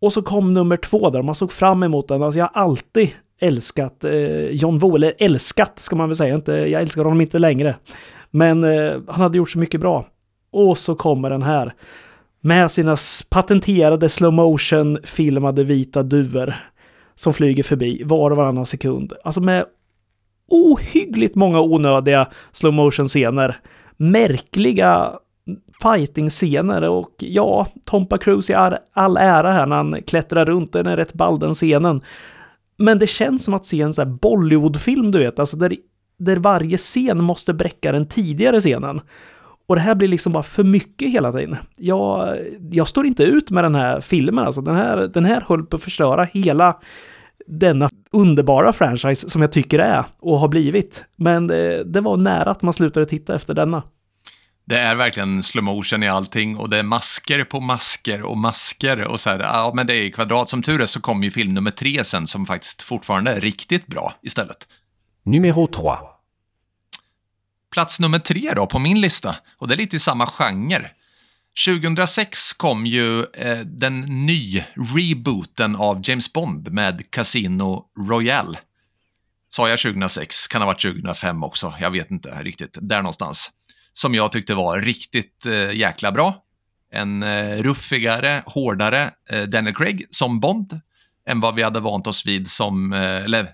[0.00, 2.22] Och så kom nummer två där, man såg fram emot den.
[2.22, 6.52] Alltså jag har alltid älskat eh, John Woo, eller älskat ska man väl säga, inte,
[6.52, 7.76] jag älskar honom inte längre.
[8.30, 10.06] Men eh, han hade gjort så mycket bra.
[10.50, 11.72] Och så kommer den här.
[12.40, 12.96] Med sina
[13.30, 16.54] patenterade slow motion filmade vita duvor
[17.18, 19.12] som flyger förbi var och varannan sekund.
[19.24, 19.64] Alltså med
[20.48, 23.56] ohyggligt många onödiga slow motion scener.
[23.96, 25.12] Märkliga
[25.82, 28.56] fighting-scener och ja, Tompa Cruise i
[28.92, 32.00] all ära här när han klättrar runt, den är rätt ball den scenen.
[32.76, 35.76] Men det känns som att se en sån här Bollywood-film, du vet, alltså där,
[36.18, 39.00] där varje scen måste bräcka den tidigare scenen.
[39.68, 41.56] Och det här blir liksom bara för mycket hela tiden.
[41.76, 42.38] Jag,
[42.70, 44.60] jag står inte ut med den här filmen alltså.
[44.60, 46.80] Den här, den här höll på att förstöra hela
[47.46, 51.04] denna underbara franchise som jag tycker det är och har blivit.
[51.16, 53.82] Men eh, det var nära att man slutade titta efter denna.
[54.64, 59.04] Det är verkligen slow motion i allting och det är masker på masker och masker
[59.04, 60.48] och så här, ja men det är kvadrat.
[60.48, 63.86] Som tur är så kom ju film nummer tre sen som faktiskt fortfarande är riktigt
[63.86, 64.68] bra istället.
[65.24, 65.84] Numéro 3.
[67.78, 70.90] Plats nummer tre då på min lista, och det är lite i samma genre.
[71.66, 74.64] 2006 kom ju eh, den ny
[74.96, 78.58] rebooten av James Bond med Casino Royale.
[79.50, 80.46] Sa jag 2006?
[80.46, 82.78] Kan ha varit 2005 också, jag vet inte riktigt.
[82.80, 83.50] Där någonstans.
[83.92, 86.42] Som jag tyckte var riktigt eh, jäkla bra.
[86.92, 90.80] En eh, ruffigare, hårdare eh, Daniel Craig som Bond
[91.28, 93.50] än vad vi hade vant oss vid som, eh, eller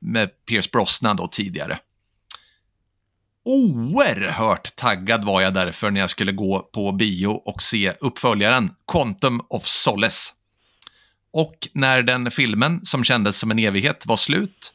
[0.00, 1.78] med Pierce Brosnan då tidigare
[3.44, 9.40] oerhört taggad var jag därför när jag skulle gå på bio och se uppföljaren Quantum
[9.48, 10.32] of Solace.
[11.32, 14.72] Och när den filmen, som kändes som en evighet, var slut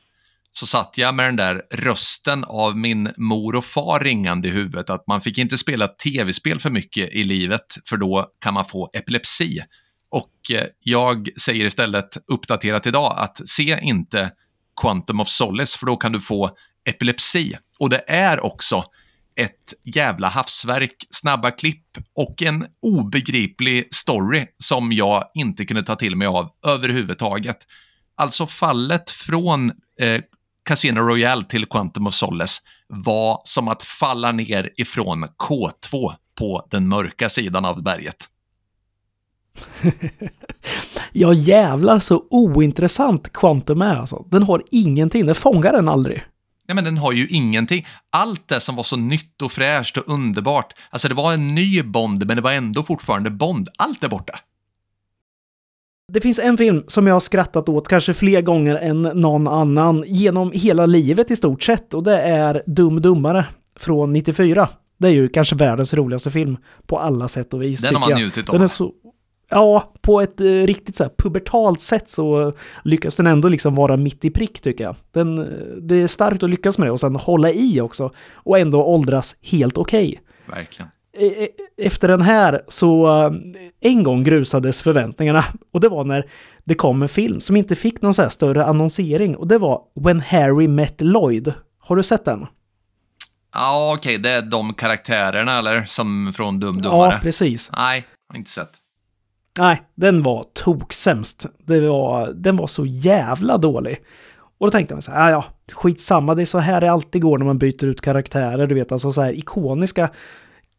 [0.51, 4.89] så satt jag med den där rösten av min mor och far ringande i huvudet
[4.89, 8.89] att man fick inte spela tv-spel för mycket i livet för då kan man få
[8.93, 9.59] epilepsi.
[10.09, 14.31] Och eh, jag säger istället uppdaterat idag att se inte
[14.81, 17.57] Quantum of Solace för då kan du få epilepsi.
[17.79, 18.83] Och det är också
[19.35, 26.15] ett jävla havsverk, snabba klipp och en obegriplig story som jag inte kunde ta till
[26.15, 27.57] mig av överhuvudtaget.
[28.15, 30.21] Alltså fallet från eh,
[30.65, 36.87] Casino Royale till Quantum of Solace var som att falla ner ifrån K2 på den
[36.87, 38.29] mörka sidan av berget.
[41.11, 44.25] ja jävlar så ointressant Quantum är alltså.
[44.31, 46.23] Den har ingenting, den fångar den aldrig.
[46.67, 47.85] Nej, men den har ju ingenting.
[48.09, 50.73] Allt det som var så nytt och fräscht och underbart.
[50.89, 53.69] Alltså det var en ny Bond, men det var ändå fortfarande Bond.
[53.77, 54.39] Allt är borta.
[56.13, 60.03] Det finns en film som jag har skrattat åt kanske fler gånger än någon annan
[60.07, 64.69] genom hela livet i stort sett och det är Dum Dummare från 94.
[64.97, 67.81] Det är ju kanske världens roligaste film på alla sätt och vis.
[67.81, 68.53] Den har man njutit av.
[68.53, 68.91] Den är så
[69.49, 74.25] Ja, på ett eh, riktigt så pubertalt sätt så lyckas den ändå liksom vara mitt
[74.25, 74.95] i prick tycker jag.
[75.11, 75.35] Den,
[75.87, 79.35] det är starkt att lyckas med det och sen hålla i också och ändå åldras
[79.41, 80.07] helt okej.
[80.07, 80.55] Okay.
[80.57, 80.91] Verkligen.
[81.19, 83.31] E, e, efter den här så eh,
[83.81, 86.29] en gång grusades förväntningarna och det var när
[86.63, 89.81] det kom en film som inte fick någon så här större annonsering och det var
[89.95, 91.53] When Harry Met Lloyd.
[91.79, 92.47] Har du sett den?
[93.53, 94.17] Ja, okej, okay.
[94.17, 95.85] det är de karaktärerna eller?
[95.85, 97.11] Som från Dum Dummare?
[97.13, 97.71] Ja, precis.
[97.77, 98.05] Nej,
[98.35, 98.69] inte sett.
[99.57, 101.45] Nej, den var toksämst.
[101.65, 104.01] Det var, den var så jävla dålig.
[104.57, 107.21] Och då tänkte man så här, ah, ja, skitsamma, det är så här det alltid
[107.21, 110.09] går när man byter ut karaktärer, du vet, alltså så här ikoniska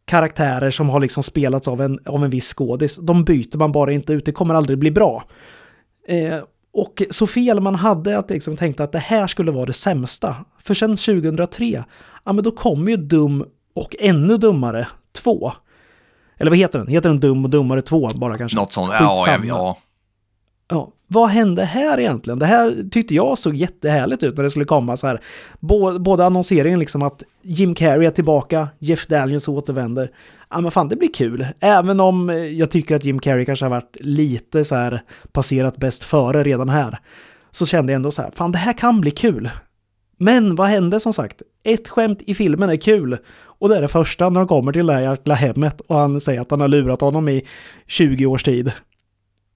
[0.05, 2.99] karaktärer som har liksom spelats av en, av en viss skådis.
[3.01, 5.23] De byter man bara inte ut, det kommer aldrig bli bra.
[6.07, 6.39] Eh,
[6.73, 10.35] och så fel man hade att liksom tänkte att det här skulle vara det sämsta.
[10.63, 11.83] För sen 2003,
[12.23, 15.51] ja men då kom ju Dum och ännu dummare 2.
[16.39, 16.87] Eller vad heter den?
[16.87, 18.57] Heter den Dum och Dummare 2 bara kanske?
[18.57, 19.77] Något sånt, ja, ja, ja.
[20.71, 22.39] Ja, vad hände här egentligen?
[22.39, 25.21] Det här tyckte jag såg jättehärligt ut när det skulle komma så här.
[25.99, 30.11] Både annonseringen liksom att Jim Carrey är tillbaka, Jeff Daniels återvänder.
[30.49, 31.47] Ja men fan det blir kul.
[31.59, 36.03] Även om jag tycker att Jim Carrey kanske har varit lite så här passerat bäst
[36.03, 36.99] före redan här.
[37.51, 39.49] Så kände jag ändå så här, fan det här kan bli kul.
[40.17, 41.41] Men vad hände som sagt?
[41.63, 43.17] Ett skämt i filmen är kul.
[43.59, 46.21] Och det är det första när de kommer till det här jäkla hemmet och han
[46.21, 47.45] säger att han har lurat honom i
[47.87, 48.71] 20 års tid.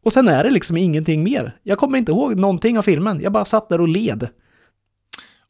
[0.06, 1.58] Och sen är det liksom ingenting mer.
[1.64, 3.22] Jag kommer inte ihåg någonting av filmen.
[3.22, 4.28] Jag bara satt där och led.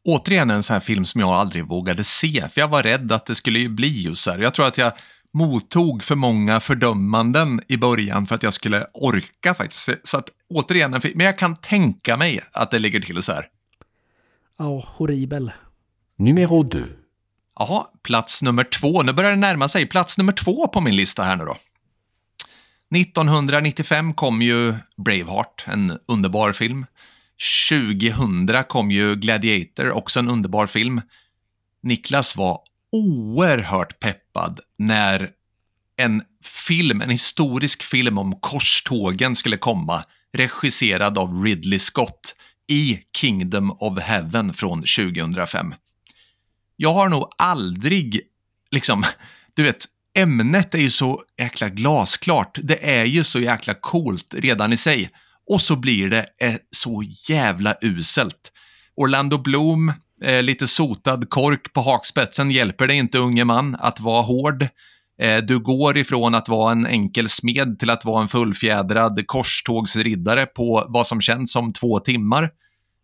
[0.04, 3.26] Återigen en sån här film som jag aldrig vågade se, för jag var rädd att
[3.26, 4.38] det skulle bli just så här.
[4.38, 4.92] Jag tror att jag
[5.32, 9.90] mottog för många fördömanden i början för att jag skulle orka faktiskt.
[10.02, 13.46] Så att återigen, men jag kan tänka mig att det ligger till så här.
[14.58, 15.52] Ja, horribel.
[16.16, 16.78] Numero 2.
[17.58, 19.02] Jaha, plats nummer två.
[19.02, 19.86] Nu börjar det närma sig.
[19.86, 21.56] Plats nummer två på min lista här nu då.
[22.96, 26.86] 1995 kom ju Braveheart, en underbar film.
[27.70, 31.00] 2000 kom ju Gladiator, också en underbar film.
[31.82, 32.60] Niklas var
[32.92, 35.30] oerhört peppad när
[35.96, 36.22] en
[36.66, 42.36] film, en historisk film om korstågen skulle komma, regisserad av Ridley Scott
[42.68, 45.74] i Kingdom of Heaven från 2005.
[46.76, 48.20] Jag har nog aldrig,
[48.70, 49.04] liksom,
[49.54, 49.84] du vet,
[50.18, 52.58] ämnet är ju så jäkla glasklart.
[52.62, 55.10] Det är ju så jäkla coolt redan i sig.
[55.50, 58.52] Och så blir det eh, så jävla uselt.
[58.96, 59.92] Orlando Bloom,
[60.24, 64.68] eh, lite sotad kork på hakspetsen hjälper dig inte unge man att vara hård.
[65.20, 70.46] Eh, du går ifrån att vara en enkel smed till att vara en fullfjädrad korstågsriddare
[70.46, 72.50] på vad som känns som två timmar.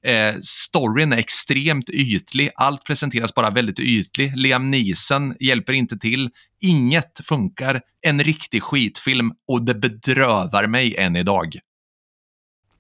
[0.05, 4.37] Eh, storyn är extremt ytlig, allt presenteras bara väldigt ytligt.
[4.37, 11.17] Liam Neeson hjälper inte till, inget funkar, en riktig skitfilm och det bedrövar mig än
[11.17, 11.55] idag.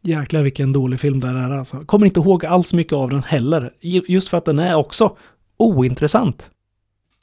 [0.03, 1.85] Jäklar vilken dålig film det är alltså.
[1.85, 3.73] Kommer inte ihåg alls mycket av den heller.
[4.09, 5.17] Just för att den är också
[5.57, 6.51] ointressant.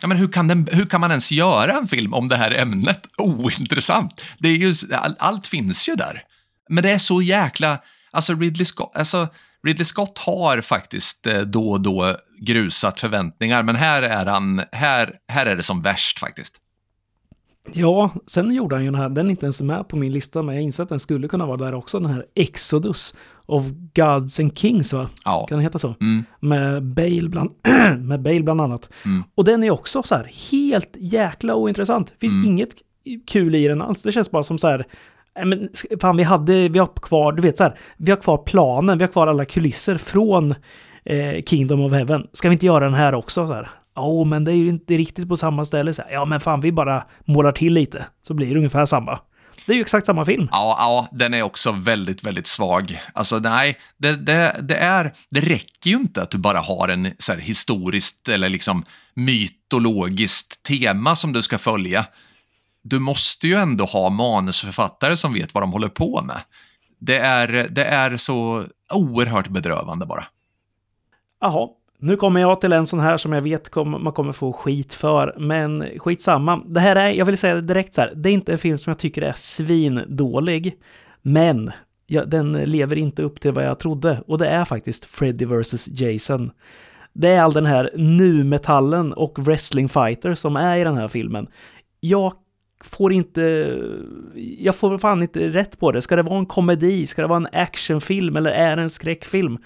[0.02, 2.52] Ja, men hur kan, den, hur kan man ens göra en film om det här
[2.52, 4.22] ämnet ointressant?
[4.40, 6.24] Det är ju, all, allt finns ju där.
[6.70, 7.80] Men det är så jäkla...
[8.12, 9.28] Alltså Ridley Scott, alltså
[9.68, 15.16] Ridley Scott har faktiskt eh, då och då grusat förväntningar, men här är, han, här,
[15.28, 16.56] här är det som värst faktiskt.
[17.74, 20.42] Ja, sen gjorde han ju den här, den är inte ens med på min lista,
[20.44, 23.14] men jag inser att den skulle kunna vara där också, den här Exodus
[23.46, 23.66] of
[23.96, 25.10] Gods and Kings, va?
[25.26, 25.46] Ja.
[25.50, 25.96] Kan den heta så?
[26.02, 26.24] Mm.
[26.40, 27.52] Med, Bale bland,
[28.00, 28.90] med Bale bland annat.
[29.06, 29.24] Mm.
[29.36, 32.14] Och den är också så här helt jäkla ointressant.
[32.22, 32.46] Finns Mm.
[32.46, 32.70] inget
[33.28, 34.04] kul i den alls.
[34.04, 34.86] Det känns bara som så här,
[35.46, 35.70] men
[36.02, 39.04] fan vi hade, vi har kvar, du vet så här, vi har kvar planen, vi
[39.04, 40.56] har kvar alla kulisser från
[41.06, 42.28] eh, Kingdom of Heaven.
[42.34, 43.48] Ska vi inte göra den här också?
[43.48, 43.70] Så här?
[43.96, 45.94] Ja, men det är ju inte riktigt på samma ställe.
[45.94, 49.20] Så här, ja, men fan, vi bara målar till lite, så blir det ungefär samma.
[49.66, 50.48] Det är ju exakt samma film.
[50.52, 53.00] Ja, ja, den är också väldigt, väldigt svag.
[53.14, 57.12] Alltså, nej, det, det, det, är, det räcker ju inte att du bara har en
[57.20, 62.06] så här, historiskt eller liksom mytologiskt tema som du ska följa.
[62.90, 66.42] Du måste ju ändå ha manusförfattare som vet vad de håller på med.
[67.00, 70.24] Det är, det är så oerhört bedrövande bara.
[71.42, 71.70] Jaha,
[72.00, 74.94] nu kommer jag till en sån här som jag vet kommer, man kommer få skit
[74.94, 76.64] för, men skitsamma.
[76.66, 78.78] Det här är, jag vill säga det direkt så här, det är inte en film
[78.78, 80.76] som jag tycker är svindålig,
[81.22, 81.72] men
[82.08, 85.88] ja, den lever inte upp till vad jag trodde, och det är faktiskt Freddy vs.
[85.88, 86.52] Jason.
[87.14, 91.48] Det är all den här nu-metallen och wrestling fighter som är i den här filmen.
[92.00, 92.34] Jag
[92.80, 93.78] får inte,
[94.60, 96.02] jag får fan inte rätt på det.
[96.02, 97.06] Ska det vara en komedi?
[97.06, 98.36] Ska det vara en actionfilm?
[98.36, 99.58] Eller är det en skräckfilm?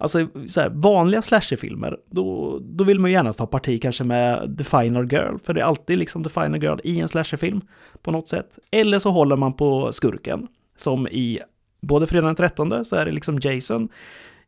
[0.00, 4.58] Alltså så här, vanliga slasherfilmer, då, då vill man ju gärna ta parti kanske med
[4.58, 7.60] The Final Girl, för det är alltid liksom The Final Girl i en slasherfilm
[8.02, 8.58] på något sätt.
[8.70, 11.40] Eller så håller man på skurken, som i
[11.80, 13.88] både Fredag den 13 så är det liksom Jason,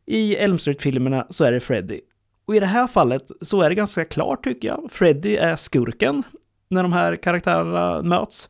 [0.05, 1.99] i Elm Street-filmerna så är det Freddy.
[2.45, 4.89] Och i det här fallet så är det ganska klart tycker jag.
[4.91, 6.23] Freddy är skurken
[6.71, 8.49] när de här karaktärerna möts.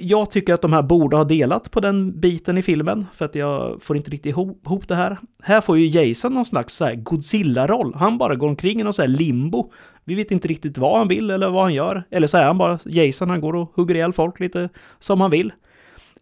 [0.00, 3.34] Jag tycker att de här borde ha delat på den biten i filmen, för att
[3.34, 5.18] jag får inte riktigt ihop det här.
[5.42, 7.94] Här får ju Jason någon slags Godzilla-roll.
[7.94, 9.72] Han bara går omkring i någon sån här limbo.
[10.04, 12.04] Vi vet inte riktigt vad han vill eller vad han gör.
[12.10, 14.68] Eller så är han bara Jason, han går och hugger ihjäl folk lite
[14.98, 15.52] som han vill.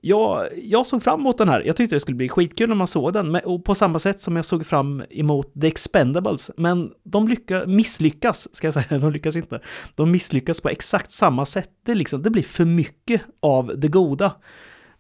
[0.05, 1.61] Jag, jag såg fram emot den här.
[1.61, 3.31] Jag tyckte det skulle bli skitkul när man såg den.
[3.31, 6.51] men- Och på samma sätt som jag såg fram emot The Expendables.
[6.57, 8.99] Men de lycka, misslyckas, ska jag säga.
[9.01, 9.61] De lyckas inte.
[9.95, 11.71] De misslyckas på exakt samma sätt.
[11.87, 14.33] Det, liksom, det blir för mycket av det goda.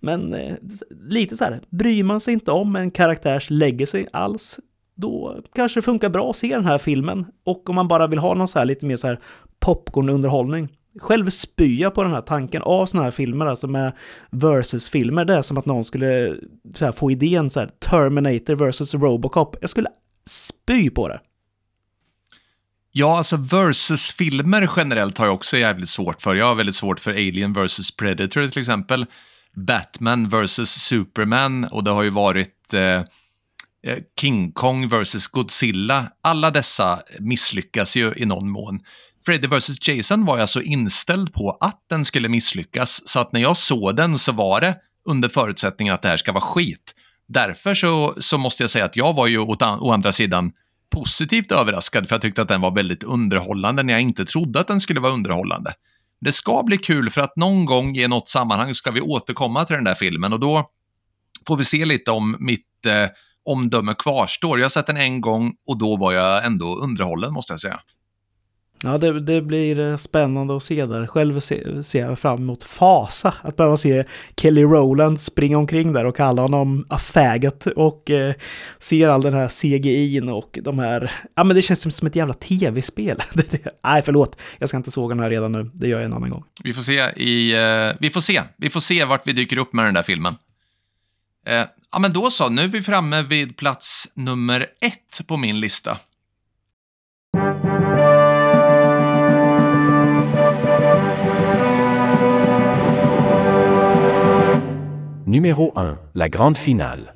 [0.00, 0.54] Men eh,
[1.08, 4.60] lite så här, bryr man sig inte om en karaktärs legacy alls,
[4.94, 7.26] då kanske det funkar bra att se den här filmen.
[7.44, 9.18] Och om man bara vill ha någon så här lite mer så här
[9.60, 10.68] popcornunderhållning.
[11.00, 13.92] Själv spyr jag på den här tanken av sådana här filmer, alltså med
[14.30, 15.24] versus-filmer.
[15.24, 16.36] Det är som att någon skulle
[16.74, 19.56] så här, få idén så här, Terminator versus Robocop.
[19.60, 19.88] Jag skulle
[20.26, 21.20] spy på det.
[22.92, 26.34] Ja, alltså versus-filmer generellt har jag också jävligt svårt för.
[26.34, 29.06] Jag har väldigt svårt för Alien versus Predator till exempel.
[29.54, 33.04] Batman versus Superman och det har ju varit eh, eh
[34.20, 36.12] King Kong versus Godzilla.
[36.22, 38.80] Alla dessa misslyckas ju i någon mån.
[39.26, 39.88] Freddy vs.
[39.88, 43.96] Jason var jag så inställd på att den skulle misslyckas, så att när jag såg
[43.96, 44.76] den så var det
[45.08, 46.94] under förutsättningen att det här ska vara skit.
[47.28, 50.52] Därför så, så måste jag säga att jag var ju åt an, å andra sidan
[50.90, 54.66] positivt överraskad, för jag tyckte att den var väldigt underhållande när jag inte trodde att
[54.66, 55.74] den skulle vara underhållande.
[56.20, 59.76] Det ska bli kul för att någon gång i något sammanhang ska vi återkomma till
[59.76, 60.70] den där filmen och då
[61.46, 63.08] får vi se lite om mitt eh,
[63.44, 64.58] omdöme kvarstår.
[64.58, 67.80] Jag har sett den en gång och då var jag ändå underhållen måste jag säga.
[68.84, 71.06] Ja, det, det blir eh, spännande att se där.
[71.06, 74.04] Själv se- ser jag fram emot fasa att behöva se
[74.36, 78.34] Kelly Rowland springa omkring där och kalla honom a faggot och eh,
[78.78, 81.10] ser all den här CGI'n och de här...
[81.34, 83.18] Ja, men det känns som, som ett jävla tv-spel.
[83.84, 84.40] Nej, förlåt.
[84.58, 85.70] Jag ska inte såga den här redan nu.
[85.74, 86.44] Det gör jag en annan gång.
[86.64, 87.52] Vi får se i...
[87.54, 88.42] Eh, vi får se.
[88.56, 90.34] Vi får se vart vi dyker upp med den där filmen.
[91.46, 92.48] Eh, ja, men då så.
[92.48, 95.98] Nu är vi framme vid plats nummer ett på min lista.
[105.32, 105.98] Numéro 1.
[106.14, 107.12] La grande finale.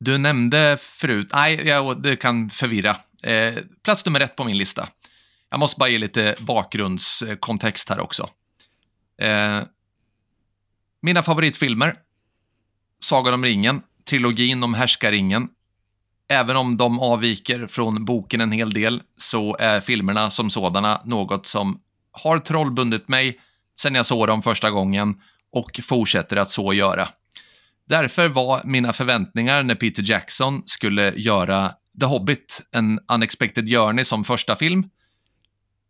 [0.00, 1.30] Du nämnde förut...
[1.32, 2.96] Nej, jag, det kan förvirra.
[3.22, 4.88] Eh, plats nummer ett på min lista.
[5.50, 8.28] Jag måste bara ge lite bakgrundskontext här också.
[9.20, 9.60] Eh,
[11.02, 11.94] mina favoritfilmer.
[13.00, 15.48] Sagan om ringen, trilogin om Härskaringen,
[16.30, 21.46] Även om de avviker från boken en hel del så är filmerna som sådana något
[21.46, 21.80] som
[22.12, 23.40] har trollbundit mig
[23.80, 25.20] sedan jag såg dem första gången
[25.52, 27.08] och fortsätter att så göra.
[27.88, 34.24] Därför var mina förväntningar när Peter Jackson skulle göra The Hobbit, en unexpected journey som
[34.24, 34.84] första film,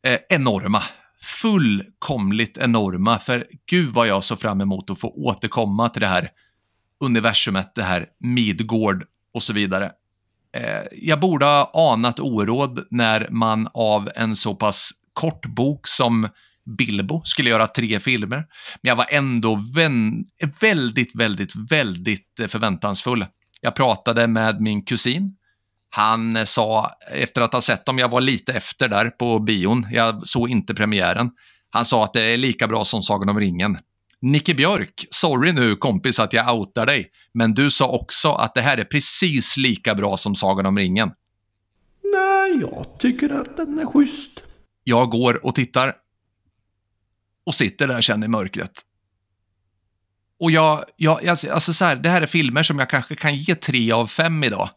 [0.07, 0.83] eh, enorma.
[1.23, 6.31] Fullkomligt enorma, för gud vad jag såg fram emot att få återkomma till det här
[7.05, 9.93] universumet, det här Midgård och så vidare.
[10.57, 16.29] Eh, jag borde ha anat oråd när man av en så pass kort bok som
[16.79, 18.37] Bilbo skulle göra tre filmer.
[18.83, 19.61] Men jag var ändå
[20.61, 23.27] väldigt, väldigt, väldigt förväntansfull.
[23.61, 25.35] Jag pratade med min kusin.
[25.91, 30.27] Han sa, efter att ha sett dem, jag var lite efter där på bion, jag
[30.27, 31.31] såg inte premiären.
[31.71, 33.79] Han sa att det är lika bra som Sagan om ringen.
[34.21, 38.61] Nicke Björk, sorry nu kompis att jag outar dig, men du sa också att det
[38.61, 41.11] här är precis lika bra som Sagan om ringen.
[42.13, 44.45] Nej, jag tycker att den är schysst.
[44.85, 45.95] Jag går och tittar
[47.49, 48.73] och sitter där sen i mörkret.
[50.41, 53.55] Och jag, jag alltså så här, det här är filmer som jag kanske kan ge
[53.55, 54.71] tre av fem idag.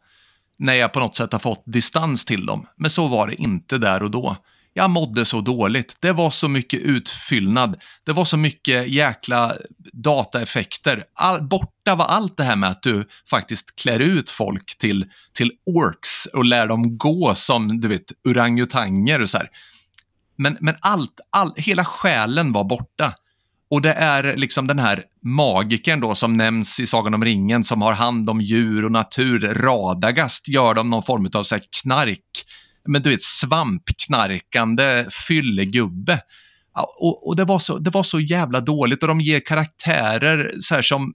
[0.60, 2.68] När jag på något sätt har fått distans till dem.
[2.76, 4.36] Men så var det inte där och då.
[4.74, 5.96] Jag mådde så dåligt.
[6.00, 7.82] Det var så mycket utfyllnad.
[8.04, 9.56] Det var så mycket jäkla
[9.94, 11.04] dataeffekter.
[11.14, 15.52] All, borta var allt det här med att du faktiskt klär ut folk till, till
[15.76, 19.50] orks och lär dem gå som, du vet, orangutanger och så här.
[20.42, 23.14] Men, men allt, all, hela själen var borta.
[23.70, 27.82] Och det är liksom den här magikern då som nämns i Sagan om ringen som
[27.82, 29.40] har hand om djur och natur.
[29.54, 32.46] Radagast gör de någon form av så knark.
[32.88, 36.20] Men du vet, svampknarkande fyllegubbe.
[37.00, 40.76] Och, och det, var så, det var så jävla dåligt och de ger karaktärer så
[40.76, 41.14] här som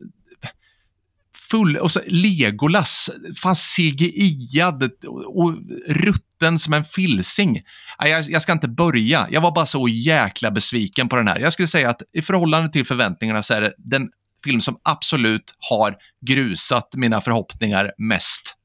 [1.50, 3.10] full, och så Legolas,
[3.42, 5.54] fan CGI-ad och, och
[5.88, 7.62] rutten som en filsing.
[7.98, 11.40] Jag, jag ska inte börja, jag var bara så jäkla besviken på den här.
[11.40, 14.10] Jag skulle säga att i förhållande till förväntningarna så är det den
[14.44, 18.56] film som absolut har grusat mina förhoppningar mest.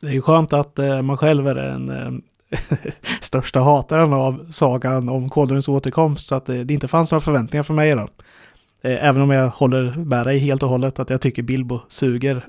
[0.00, 2.12] Det är ju skönt att eh, man själv är den eh,
[3.20, 7.62] största hataren av sagan om Konungens återkomst, så att det, det inte fanns några förväntningar
[7.62, 8.10] för mig idag.
[8.84, 12.46] Eh, även om jag håller med dig helt och hållet att jag tycker Bilbo suger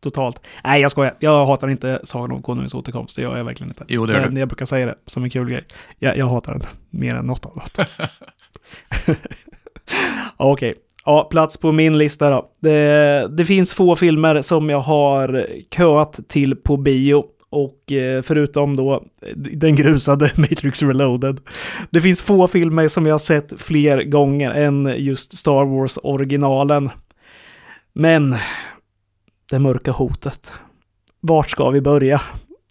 [0.00, 0.40] totalt.
[0.64, 1.14] Nej, jag skojar.
[1.18, 3.16] Jag hatar inte Sagan om Konungens återkomst.
[3.16, 3.84] Det gör jag verkligen inte.
[3.88, 5.64] Jo, det är Men jag brukar säga det som en kul grej.
[5.98, 7.78] Jag, jag hatar den mer än något annat.
[10.36, 10.70] Okej.
[10.70, 10.74] Okay.
[11.04, 12.48] Ja, plats på min lista då.
[12.60, 15.46] Det, det finns få filmer som jag har
[15.76, 17.24] köat till på bio
[17.56, 19.04] och eh, förutom då
[19.34, 21.40] den grusade Matrix Reloaded.
[21.90, 26.90] Det finns få filmer som jag har sett fler gånger än just Star Wars-originalen.
[27.92, 28.36] Men
[29.50, 30.52] det mörka hotet.
[31.20, 32.20] Vart ska vi börja?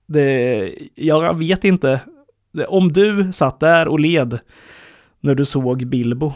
[0.07, 1.99] Det, jag vet inte.
[2.67, 4.39] Om du satt där och led
[5.21, 6.33] när du såg Bilbo,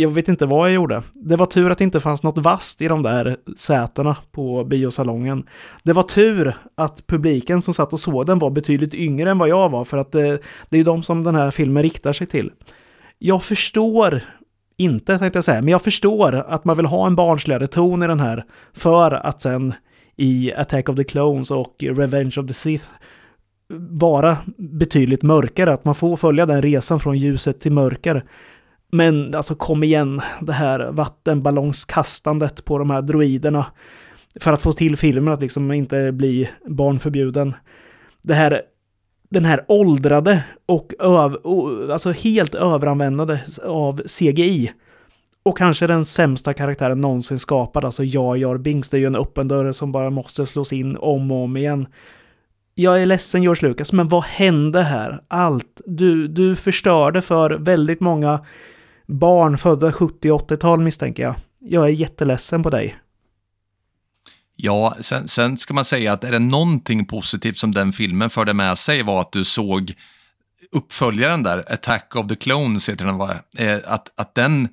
[0.00, 1.02] jag vet inte vad jag gjorde.
[1.12, 5.46] Det var tur att det inte fanns något vast i de där sätena på biosalongen.
[5.82, 9.48] Det var tur att publiken som satt och såg den var betydligt yngre än vad
[9.48, 10.28] jag var, för att det,
[10.68, 12.50] det är ju de som den här filmen riktar sig till.
[13.18, 14.20] Jag förstår
[14.76, 18.06] inte, tänkte jag säga, men jag förstår att man vill ha en barnsligare ton i
[18.06, 19.74] den här för att sen
[20.16, 22.86] i Attack of the Clones och Revenge of the Sith
[23.90, 28.24] vara betydligt mörkare, att man får följa den resan från ljuset till mörker.
[28.90, 33.66] Men alltså kom igen, det här vattenballongskastandet på de här droiderna.
[34.40, 37.54] För att få till filmen att liksom inte bli barnförbjuden.
[38.22, 38.62] Det här,
[39.28, 41.36] den här åldrade och, öv,
[41.90, 44.72] alltså helt överanvändande av CGI.
[45.42, 48.90] Och kanske den sämsta karaktären någonsin skapad, alltså jag Jar Bings.
[48.90, 51.86] Det är ju en öppen dörr som bara måste slås in om och om igen.
[52.74, 55.22] Jag är ledsen George Lucas, men vad hände här?
[55.28, 55.80] Allt.
[55.86, 58.40] Du, du förstörde för väldigt många
[59.10, 61.34] barn födda 70 80-tal misstänker jag.
[61.58, 62.96] Jag är jätteledsen på dig.
[64.56, 68.54] Ja, sen, sen, ska man säga att är det någonting positivt som den filmen förde
[68.54, 69.94] med sig var att du såg
[70.72, 74.68] uppföljaren där, Attack of the Clones heter den, var, eh, att, att den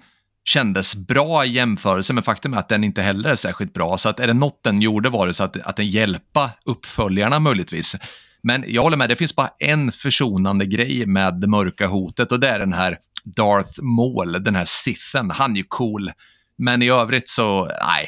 [0.46, 3.98] kändes bra i jämförelse, men faktum är att den inte heller är särskilt bra.
[3.98, 7.40] Så att är det något den gjorde var det så att, att den hjälpa uppföljarna
[7.40, 7.96] möjligtvis.
[8.42, 12.40] Men jag håller med, det finns bara en försonande grej med det mörka hotet och
[12.40, 12.98] det är den här
[13.36, 15.32] Darth Maul, den här Sithen.
[15.32, 16.12] Han är ju cool.
[16.56, 18.08] Men i övrigt så, nej.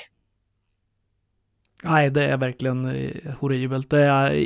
[1.84, 3.94] Nej, det är verkligen eh, horribelt.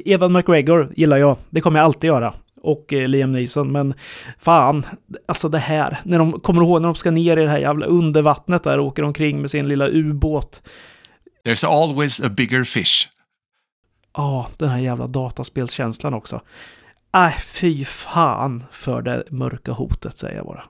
[0.05, 1.37] Evan McGregor gillar jag.
[1.49, 2.33] Det kommer jag alltid göra.
[2.61, 3.71] Och eh, Liam Neeson.
[3.71, 3.93] Men
[4.39, 4.85] fan,
[5.27, 5.97] alltså det här.
[6.03, 8.85] När de kommer ihåg när de ska ner i det här jävla undervattnet där och
[8.85, 10.61] åker omkring med sin lilla ubåt.
[11.45, 13.07] There's always a bigger fish.
[14.13, 16.41] Ja, den här jävla dataspelskänslan också.
[17.15, 20.63] Äh, fy fan för det mörka hotet, säger jag bara.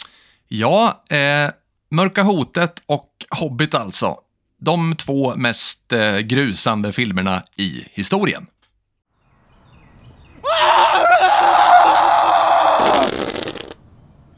[0.47, 1.51] Ja, eh,
[1.93, 4.15] Mörka hotet och Hobbit alltså.
[4.59, 8.47] De två mest eh, grusande filmerna i historien.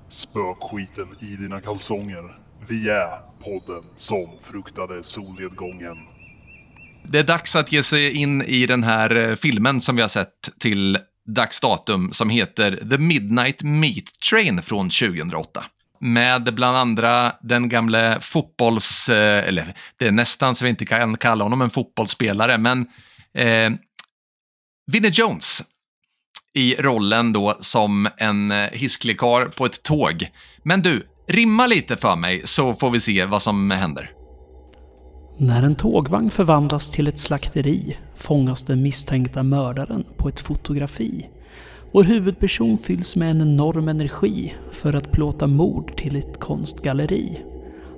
[0.09, 2.39] Spökskiten i dina kalsonger.
[2.67, 5.97] Vi är podden som fruktade solnedgången.
[7.03, 10.09] Det är dags att ge sig in i den här eh, filmen som vi har
[10.09, 15.63] sett till dags datum som heter The Midnight Meat Train från 2008.
[15.99, 19.09] Med bland andra den gamle fotbolls...
[19.09, 22.87] Eh, eller det är nästan så vi inte kan kalla honom en fotbollsspelare, men
[23.33, 23.71] eh,
[24.91, 25.63] Vinnie Jones
[26.53, 30.27] i rollen då som en eh, hisklig karl på ett tåg.
[30.63, 34.14] Men du, rimma lite för mig så får vi se vad som händer.
[35.37, 41.29] När en tågvagn förvandlas till ett slakteri fångas den misstänkta mördaren på ett fotografi.
[41.91, 47.39] Vår huvudperson fylls med en enorm energi för att plåta mord till ett konstgalleri.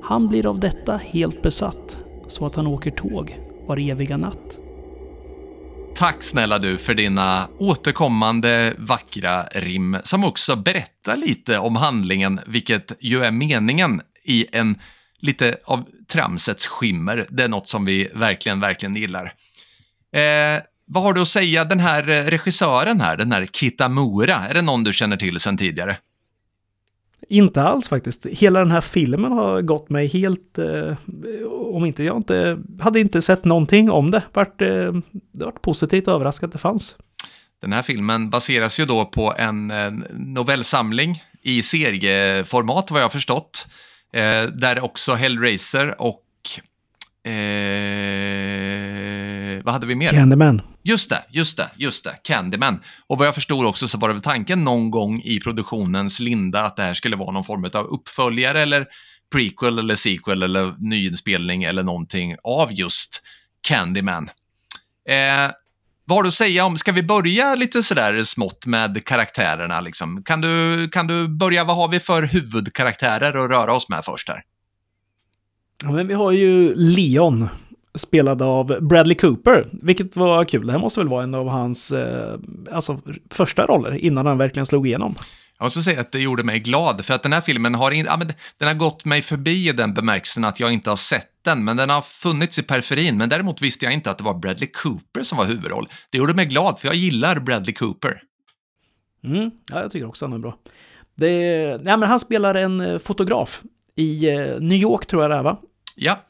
[0.03, 4.59] Han blir av detta helt besatt, så att han åker tåg var eviga natt.
[5.95, 12.97] Tack snälla du för dina återkommande vackra rim som också berättar lite om handlingen, vilket
[12.99, 14.75] ju är meningen i en
[15.19, 17.27] lite av tramsets skimmer.
[17.29, 19.33] Det är något som vi verkligen, verkligen gillar.
[20.13, 24.53] Eh, vad har du att säga, den här eh, regissören här, den här Kitamura, är
[24.53, 25.97] det någon du känner till sedan tidigare?
[27.29, 28.25] Inte alls faktiskt.
[28.25, 30.57] Hela den här filmen har gått mig helt...
[30.57, 30.97] Eh,
[31.73, 32.57] om inte jag inte...
[32.79, 34.23] Hade inte sett någonting om det.
[34.33, 34.93] Vart, eh,
[35.31, 36.95] det varit positivt överraskad att det fanns.
[37.61, 39.67] Den här filmen baseras ju då på en
[40.13, 43.67] novellsamling i serieformat vad jag förstått.
[44.13, 46.23] Eh, där också Hellraiser och...
[47.31, 48.47] Eh,
[49.63, 50.09] vad hade vi mer?
[50.09, 50.61] Candyman.
[50.83, 52.15] Just det, just det, just det.
[52.23, 52.79] Candyman.
[53.07, 56.63] Och vad jag förstår också så var det väl tanken någon gång i produktionens linda
[56.63, 58.87] att det här skulle vara någon form av uppföljare eller
[59.31, 63.23] prequel eller sequel eller nyinspelning eller någonting av just
[63.61, 64.29] Candyman.
[65.09, 65.51] Eh,
[66.07, 70.23] vad har du att säga om, ska vi börja lite sådär smått med karaktärerna liksom?
[70.23, 74.29] Kan du, kan du börja, vad har vi för huvudkaraktärer att röra oss med först
[74.29, 74.43] här?
[75.83, 77.49] Ja, men vi har ju Leon,
[77.95, 80.65] spelad av Bradley Cooper, vilket var kul.
[80.65, 82.39] Det här måste väl vara en av hans eh,
[82.71, 83.01] alltså,
[83.31, 85.15] första roller innan han verkligen slog igenom.
[85.57, 88.05] Jag måste säga att det gjorde mig glad, för att den här filmen har, in,
[88.05, 91.36] ja, men den har gått mig förbi i den bemärkelsen att jag inte har sett
[91.47, 93.17] den, men den har funnits i periferin.
[93.17, 95.87] Men däremot visste jag inte att det var Bradley Cooper som var huvudroll.
[96.09, 98.21] Det gjorde mig glad, för jag gillar Bradley Cooper.
[99.23, 100.57] Mm, ja, jag tycker också han är bra.
[101.15, 101.31] Det,
[101.85, 103.61] ja, men han spelar en eh, fotograf
[103.95, 105.59] i eh, New York, tror jag det är, va?
[105.95, 106.27] Ja,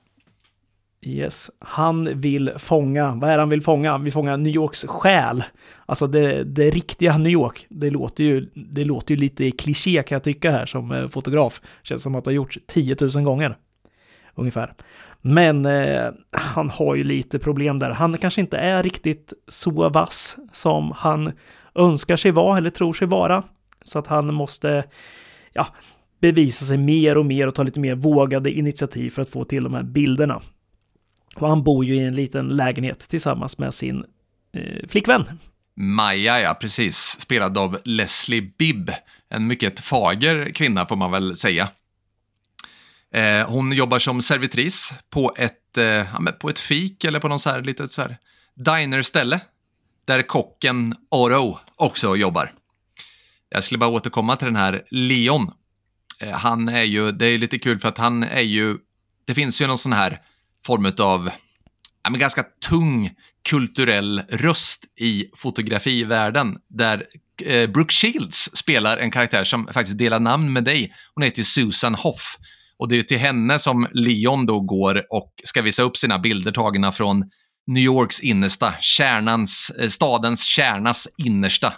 [1.01, 3.91] Yes, han vill fånga, vad är det han vill fånga?
[3.91, 5.43] Han vill fånga New Yorks själ.
[5.86, 7.65] Alltså det, det riktiga New York.
[7.70, 11.61] Det låter, ju, det låter ju lite kliché kan jag tycka här som eh, fotograf.
[11.84, 13.57] Känns som att det har gjorts 10 000 gånger.
[14.36, 14.74] Ungefär.
[15.22, 17.89] Men eh, han har ju lite problem där.
[17.89, 21.32] Han kanske inte är riktigt så vass som han
[21.76, 23.43] önskar sig vara eller tror sig vara.
[23.84, 24.84] Så att han måste,
[25.53, 25.68] ja,
[26.22, 29.63] bevisa sig mer och mer och ta lite mer vågade initiativ för att få till
[29.63, 30.41] de här bilderna.
[31.36, 34.03] Och han bor ju i en liten lägenhet tillsammans med sin
[34.53, 35.26] eh, flickvän.
[35.76, 36.97] Maja, ja, precis.
[37.20, 38.91] Spelad av Leslie Bibb.
[39.30, 41.70] En mycket fager kvinna får man väl säga.
[43.18, 47.39] Eh, hon jobbar som servitris på ett, eh, ja, på ett fik eller på någon
[47.39, 48.18] så här litet så här
[48.55, 49.41] dinerställe.
[50.05, 52.53] Där kocken Oro också jobbar.
[53.49, 55.51] Jag skulle bara återkomma till den här Leon.
[56.20, 58.78] Eh, han är ju, det är lite kul för att han är ju,
[59.26, 60.22] det finns ju någon sån här
[60.65, 61.30] form av
[62.03, 63.11] ja, men ganska tung
[63.49, 67.05] kulturell röst i fotografivärlden där
[67.45, 70.93] eh, Brooke Shields spelar en karaktär som faktiskt delar namn med dig.
[71.13, 72.38] Hon heter ju Susan Hoff.
[72.80, 76.52] Och det är till henne som Leon då går och ska visa upp sina bilder
[76.52, 77.24] tagna från
[77.68, 81.74] New Yorks innersta, kärnans, eh, stadens kärnas innersta.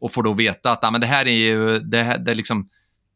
[0.00, 2.34] Och får då veta att ah, men det här är ju, det, här, det, är
[2.34, 2.68] liksom,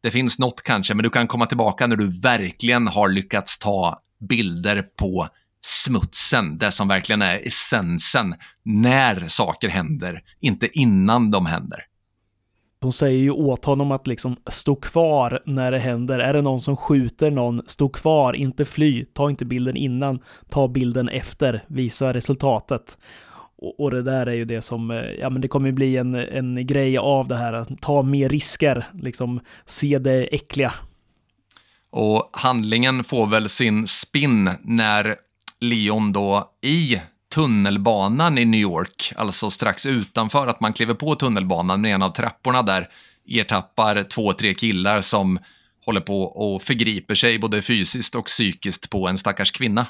[0.03, 3.99] det finns något kanske, men du kan komma tillbaka när du verkligen har lyckats ta
[4.29, 5.29] bilder på
[5.67, 11.79] smutsen, det som verkligen är essensen när saker händer, inte innan de händer.
[12.85, 16.18] Hon säger ju åt honom att liksom stå kvar när det händer.
[16.18, 19.05] Är det någon som skjuter någon, stå kvar, inte fly.
[19.05, 20.18] Ta inte bilden innan,
[20.49, 22.99] ta bilden efter, visa resultatet.
[23.59, 25.97] Och, och det där är ju det som, eh, ja men det kommer ju bli
[25.97, 30.72] en, en grej av det här, att ta mer risker, liksom se det äckliga.
[31.91, 35.16] Och handlingen får väl sin spinn när
[35.61, 37.01] Leon då i
[37.35, 42.11] tunnelbanan i New York, alltså strax utanför att man kliver på tunnelbanan med en av
[42.11, 42.89] trapporna där
[43.28, 45.39] ertappar två, tre killar som
[45.87, 49.87] håller på och förgriper sig både fysiskt och psykiskt på en stackars kvinna.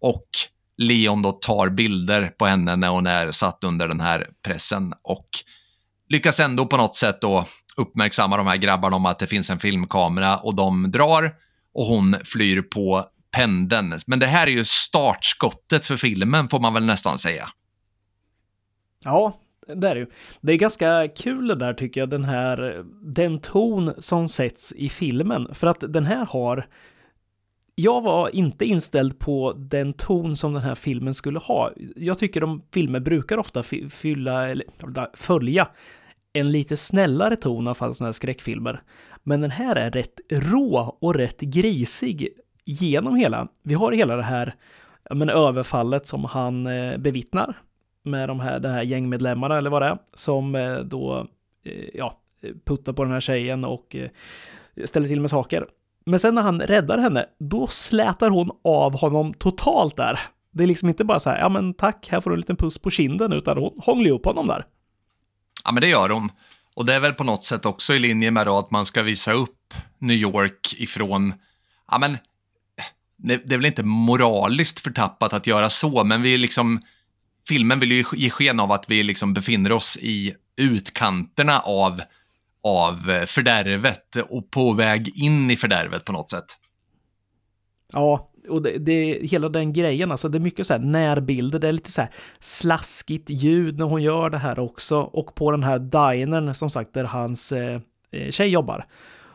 [0.00, 0.28] Och
[0.76, 5.28] Leon då tar bilder på henne när hon är satt under den här pressen och
[6.08, 7.46] lyckas ändå på något sätt då
[7.76, 11.34] uppmärksamma de här grabbarna om att det finns en filmkamera och de drar
[11.74, 13.04] och hon flyr på
[13.36, 13.94] pendeln.
[14.06, 17.48] Men det här är ju startskottet för filmen får man väl nästan säga.
[19.04, 20.06] Ja, det är det ju.
[20.40, 24.88] Det är ganska kul det där tycker jag, den här, den ton som sätts i
[24.88, 25.54] filmen.
[25.54, 26.66] För att den här har,
[27.74, 31.72] jag var inte inställd på den ton som den här filmen skulle ha.
[31.96, 34.66] Jag tycker de filmer brukar ofta fylla, eller
[35.16, 35.68] följa
[36.32, 38.82] en lite snällare ton av sådana här skräckfilmer.
[39.24, 42.28] Men den här är rätt rå och rätt grisig
[42.72, 43.48] genom hela.
[43.62, 44.54] Vi har hela det här
[45.10, 47.56] men, överfallet som han eh, bevittnar
[48.02, 51.26] med de här, det här gängmedlemmarna eller vad det är, som eh, då
[51.64, 52.18] eh, ja,
[52.64, 54.10] puttar på den här tjejen och eh,
[54.84, 55.66] ställer till med saker.
[56.06, 60.20] Men sen när han räddar henne, då slätar hon av honom totalt där.
[60.50, 62.56] Det är liksom inte bara så här, ja men tack, här får du en liten
[62.56, 64.64] puss på kinden, utan hon hånglar upp honom där.
[65.64, 66.28] Ja, men det gör hon.
[66.74, 69.02] Och det är väl på något sätt också i linje med då att man ska
[69.02, 71.32] visa upp New York ifrån,
[71.90, 72.16] ja men,
[73.18, 76.80] det är väl inte moraliskt förtappat att göra så, men vi liksom,
[77.48, 82.00] filmen vill ju ge sken av att vi liksom befinner oss i utkanterna av,
[82.62, 86.46] av eh, fördärvet och på väg in i fördärvet på något sätt.
[87.92, 91.68] Ja, och det, det, hela den grejen, alltså det är mycket så här närbilder, det
[91.68, 92.10] är lite så här
[92.40, 94.98] slaskigt ljud när hon gör det här också.
[95.00, 98.86] Och på den här dinern, som sagt, där hans eh, eh tjej jobbar,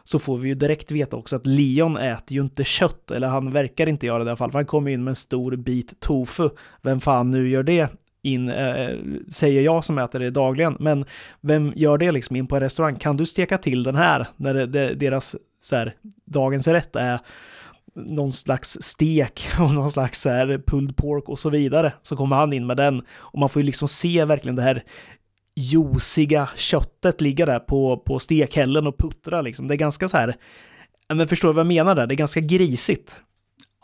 [0.04, 3.52] så får vi ju direkt veta också att Leon äter ju inte kött, eller han
[3.52, 6.00] verkar inte göra det i alla fall, för han kommer in med en stor bit
[6.00, 6.50] tofu.
[6.82, 7.90] Vem fan nu gör det
[8.22, 8.98] in, äh,
[9.32, 11.06] säger jag som äter det dagligen, men
[11.42, 12.96] vem gör det liksom in på en restaurang?
[12.96, 15.96] Kan du steka till den här när det, det, deras så här,
[16.26, 17.20] dagens rätt är
[17.96, 21.94] någon slags stek och någon slags så här pulled pork och så vidare.
[22.02, 24.84] Så kommer han in med den och man får ju liksom se verkligen det här
[25.56, 29.68] juiciga köttet ligga där på, på stekhällen och puttra liksom.
[29.68, 30.36] Det är ganska så här,
[31.14, 32.08] men förstår du vad jag menar där?
[32.08, 33.20] Det är ganska grisigt.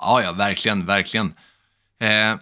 [0.01, 1.33] Ja, ja, verkligen, verkligen.
[2.01, 2.35] Eh,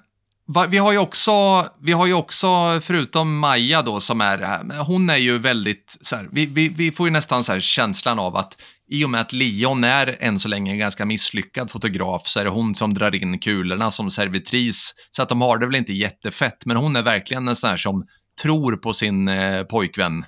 [0.69, 2.47] vi har ju också, vi har ju också,
[2.81, 6.91] förutom Maja då som är här, hon är ju väldigt, så här, vi, vi, vi
[6.91, 8.57] får ju nästan så här känslan av att
[8.89, 12.43] i och med att Leon är än så länge en ganska misslyckad fotograf så är
[12.43, 14.93] det hon som drar in kulorna som servitris.
[15.11, 17.77] Så att de har det väl inte jättefett, men hon är verkligen en sån här
[17.77, 18.05] som
[18.41, 20.25] tror på sin eh, pojkvän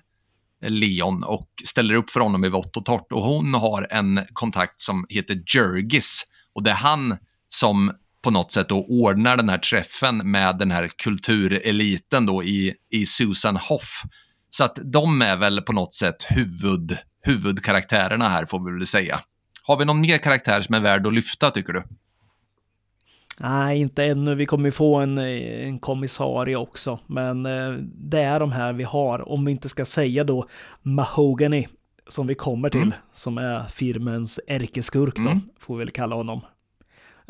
[0.64, 3.12] eh, Leon och ställer upp för honom i vått och torrt.
[3.12, 6.24] Och hon har en kontakt som heter Jergis
[6.56, 7.18] och det är han
[7.50, 7.92] som
[8.24, 13.06] på något sätt då ordnar den här träffen med den här kultureliten då i, i
[13.06, 14.04] Susan Hoff.
[14.50, 19.20] Så att de är väl på något sätt huvud, huvudkaraktärerna här får vi väl säga.
[19.64, 21.84] Har vi någon mer karaktär som är värd att lyfta tycker du?
[23.40, 24.36] Nej, inte ännu.
[24.36, 29.30] Vi kommer få en, en kommissarie också, men eh, det är de här vi har.
[29.30, 30.46] Om vi inte ska säga då
[30.82, 31.68] Mahogany,
[32.08, 32.94] som vi kommer till, mm.
[33.14, 35.40] som är firmens ärkeskurk då, mm.
[35.60, 36.42] får vi väl kalla honom.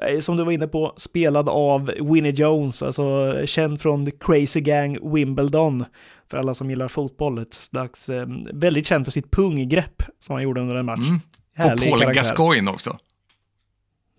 [0.02, 5.14] Eh, som du var inne på, spelad av Winnie Jones, alltså känd från Crazy Gang
[5.14, 5.86] Wimbledon.
[6.30, 10.44] För alla som gillar fotboll, ett slags, eh, väldigt känd för sitt punggrepp som han
[10.44, 11.08] gjorde under en match.
[11.08, 11.20] Mm.
[11.74, 12.98] Och Paul Gascoigne också.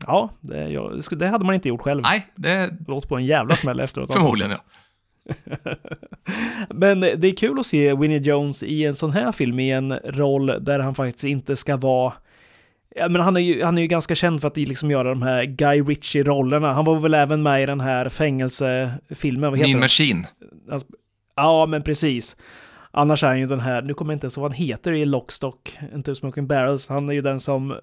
[0.07, 2.03] Ja, det, jag, det, hade man inte gjort själv.
[2.03, 2.71] Nej, det...
[2.89, 4.13] Låt på en jävla smäll efteråt.
[4.13, 4.59] Förmodligen, ja.
[6.71, 9.93] Men det är kul att se Winnie Jones i en sån här film i en
[9.93, 12.13] roll där han faktiskt inte ska vara
[12.97, 15.23] Ja, men han är, ju, han är ju ganska känd för att liksom göra de
[15.23, 16.73] här Guy Ritchie-rollerna.
[16.73, 19.53] Han var väl även med i den här fängelsefilmen.
[19.53, 20.27] Mean Machine.
[21.37, 22.37] Ja, men precis.
[22.91, 24.93] Annars är han ju den här, nu kommer jag inte ens ihåg vad han heter
[24.93, 26.89] i Lockstock, Two Smoking Barrels.
[26.89, 27.77] Han är ju den som,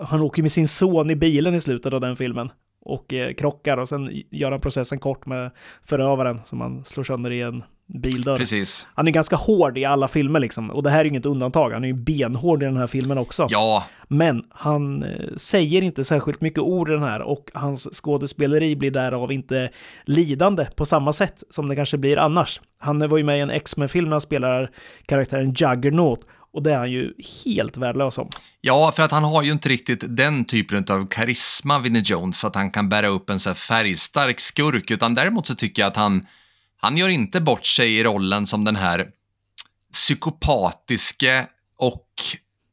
[0.00, 2.50] han åker med sin son i bilen i slutet av den filmen
[2.84, 5.50] och eh, krockar och sen gör han processen kort med
[5.84, 8.36] förövaren som han slår sönder i en bildörr.
[8.36, 8.86] Precis.
[8.94, 10.70] Han är ganska hård i alla filmer liksom.
[10.70, 11.70] Och det här är inget undantag.
[11.70, 13.46] Han är ju benhård i den här filmen också.
[13.50, 13.84] Ja.
[14.08, 18.90] Men han eh, säger inte särskilt mycket ord i den här och hans skådespeleri blir
[18.90, 19.70] därav inte
[20.04, 22.60] lidande på samma sätt som det kanske blir annars.
[22.78, 24.70] Han var ju med i en X-Men-film när han spelar
[25.06, 26.20] karaktären Juggernaut
[26.52, 28.28] och det är han ju helt värdelös om.
[28.60, 32.54] Ja, för att han har ju inte riktigt den typen av karisma, Vinnie Jones, att
[32.54, 35.96] han kan bära upp en så här färgstark skurk, utan däremot så tycker jag att
[35.96, 36.26] han
[36.84, 39.10] han gör inte bort sig i rollen som den här
[39.92, 41.46] psykopatiske
[41.76, 42.06] och,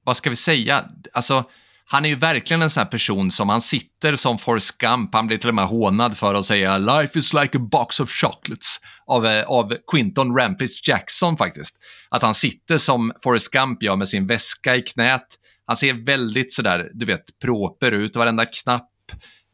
[0.04, 1.44] vad ska vi säga, alltså
[1.92, 5.28] han är ju verkligen en sån här person som han sitter som Forrest Gump, han
[5.28, 8.80] blir till och med hånad för att säga “Life is like a box of chocolates”
[9.06, 11.76] av, eh, av Quinton Rampage Jackson faktiskt.
[12.10, 15.28] Att han sitter som Forrest Gump gör med sin väska i knät.
[15.66, 18.90] Han ser väldigt sådär, du vet, proper ut, varenda knapp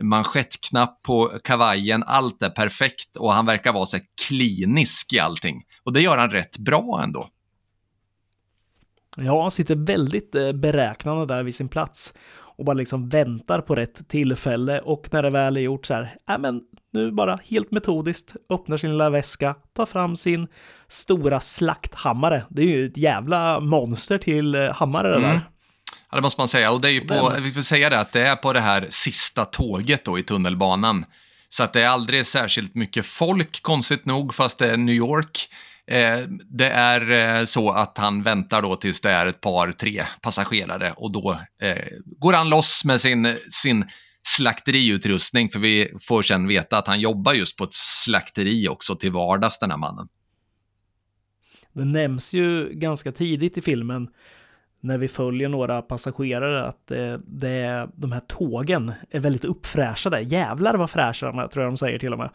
[0.04, 5.62] manschettknapp på kavajen, allt är perfekt och han verkar vara så klinisk i allting.
[5.84, 7.30] Och det gör han rätt bra ändå.
[9.16, 12.13] Ja, han sitter väldigt eh, beräknande där vid sin plats
[12.57, 16.09] och bara liksom väntar på rätt tillfälle och när det väl är gjort så här,
[16.28, 16.61] ja men
[16.93, 20.47] nu bara helt metodiskt öppnar sin lilla väska, tar fram sin
[20.88, 22.43] stora slakthammare.
[22.49, 25.30] Det är ju ett jävla monster till eh, hammare det där.
[25.30, 25.39] Mm.
[26.11, 26.72] Ja, det måste man säga.
[26.72, 28.88] Och det är ju på, vi får säga det, att det är på det här
[28.89, 31.05] sista tåget då i tunnelbanan.
[31.49, 35.49] Så att det är aldrig särskilt mycket folk, konstigt nog, fast det är New York.
[35.88, 36.20] Eh,
[36.50, 40.94] det är eh, så att han väntar då tills det är ett par, tre passagerare
[40.98, 43.86] och då eh, går han loss med sin, sin
[44.24, 49.12] slakteriutrustning, för vi får sen veta att han jobbar just på ett slakteri också till
[49.12, 50.08] vardags, den här mannen.
[51.74, 54.08] Det nämns ju ganska tidigt i filmen
[54.80, 60.22] när vi följer några passagerare att eh, det, de här tågen är väldigt uppfräschade.
[60.22, 62.30] Jävlar vad fräscha de är, tror jag de säger till och med.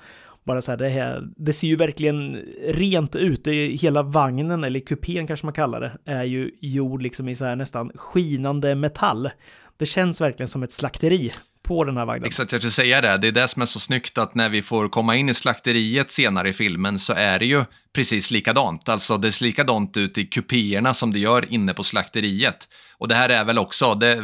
[0.50, 3.46] Bara så här, det, här, det ser ju verkligen rent ut.
[3.46, 7.56] hela vagnen, eller kupén kanske man kallar det, är ju gjord liksom i så här
[7.56, 9.30] nästan skinande metall.
[9.76, 11.30] Det känns verkligen som ett slakteri
[11.62, 12.26] på den här vagnen.
[12.26, 13.18] Exakt, jag skulle säga det.
[13.18, 16.10] Det är det som är så snyggt att när vi får komma in i slakteriet
[16.10, 18.88] senare i filmen så är det ju precis likadant.
[18.88, 22.68] Alltså det ser likadant ut i kupéerna som det gör inne på slakteriet.
[22.98, 24.16] Och det här är väl också, det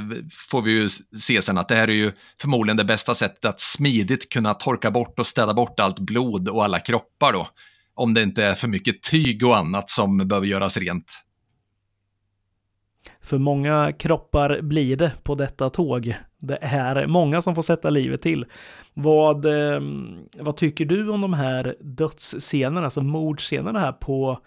[0.50, 3.60] får vi ju se sen, att det här är ju förmodligen det bästa sättet att
[3.60, 7.48] smidigt kunna torka bort och städa bort allt blod och alla kroppar då.
[7.94, 11.22] Om det inte är för mycket tyg och annat som behöver göras rent.
[13.22, 16.14] För många kroppar blir det på detta tåg.
[16.38, 18.46] Det är många som får sätta livet till.
[18.94, 19.80] Vad, eh,
[20.38, 24.38] vad tycker du om de här dödsscenerna, alltså mordscenerna här på,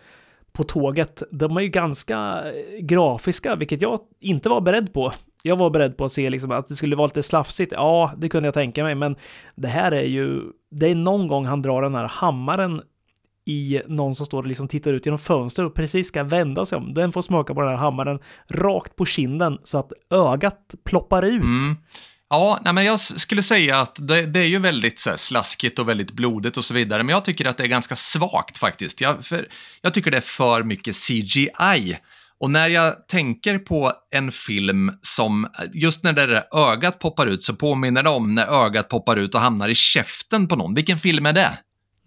[0.52, 1.24] på tåget?
[1.32, 5.12] De är ju ganska eh, grafiska, vilket jag inte var beredd på.
[5.44, 7.72] Jag var beredd på att se liksom att det skulle vara lite slafsigt.
[7.72, 9.16] Ja, det kunde jag tänka mig, men
[9.56, 10.42] det här är ju...
[10.72, 12.82] Det är någon gång han drar den här hammaren
[13.46, 16.78] i någon som står och liksom tittar ut genom fönstret och precis ska vända sig
[16.78, 16.94] om.
[16.94, 18.20] Den får smaka på den här hammaren
[18.50, 21.44] rakt på kinden så att ögat ploppar ut.
[21.44, 21.76] Mm.
[22.30, 25.80] Ja, nej, men jag skulle säga att det, det är ju väldigt så här, slaskigt
[25.80, 29.02] och väldigt blodigt och så vidare, men jag tycker att det är ganska svagt faktiskt.
[29.02, 29.48] Jag, för,
[29.82, 31.98] jag tycker det är för mycket CGI.
[32.40, 37.44] Och när jag tänker på en film som, just när det där ögat poppar ut
[37.44, 40.74] så påminner det om när ögat poppar ut och hamnar i käften på någon.
[40.74, 41.58] Vilken film är det?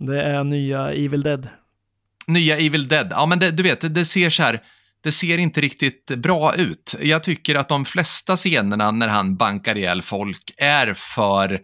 [0.07, 1.49] Det är nya Evil Dead.
[2.27, 3.09] Nya Evil Dead.
[3.11, 4.63] Ja, men det, du vet, det ser så här,
[5.01, 6.97] det ser inte riktigt bra ut.
[7.01, 11.61] Jag tycker att de flesta scenerna när han bankar ihjäl folk är för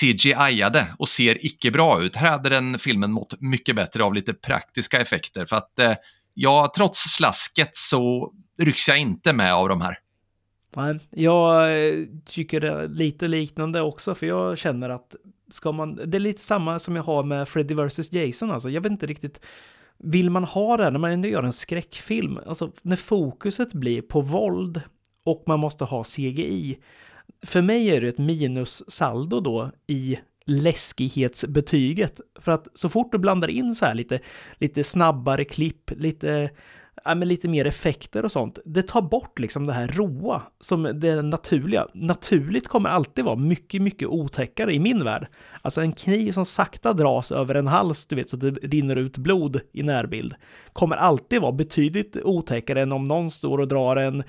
[0.00, 2.16] CGI-ade och ser icke bra ut.
[2.16, 5.94] Här hade den filmen mått mycket bättre av lite praktiska effekter för att eh,
[6.34, 8.32] ja, trots slasket så
[8.62, 9.98] rycks jag inte med av de här.
[10.76, 11.94] Nej, jag eh,
[12.26, 15.14] tycker det är lite liknande också, för jag känner att
[15.50, 18.12] ska man, det är lite samma som jag har med Freddy vs.
[18.12, 19.40] Jason, alltså jag vet inte riktigt,
[19.98, 24.20] vill man ha det när man ändå gör en skräckfilm, alltså när fokuset blir på
[24.20, 24.80] våld
[25.24, 26.78] och man måste ha CGI,
[27.42, 32.20] för mig är det ett minussaldo då i läskighetsbetyget.
[32.40, 34.20] För att så fort du blandar in så här lite,
[34.58, 36.50] lite snabbare klipp, lite
[37.04, 38.58] ja, men lite mer effekter och sånt.
[38.64, 41.86] Det tar bort liksom det här roa som det naturliga.
[41.94, 45.26] Naturligt kommer alltid vara mycket, mycket otäckare i min värld.
[45.62, 48.96] Alltså en kniv som sakta dras över en hals, du vet, så att det rinner
[48.96, 50.34] ut blod i närbild,
[50.72, 54.22] kommer alltid vara betydligt otäckare än om någon står och drar en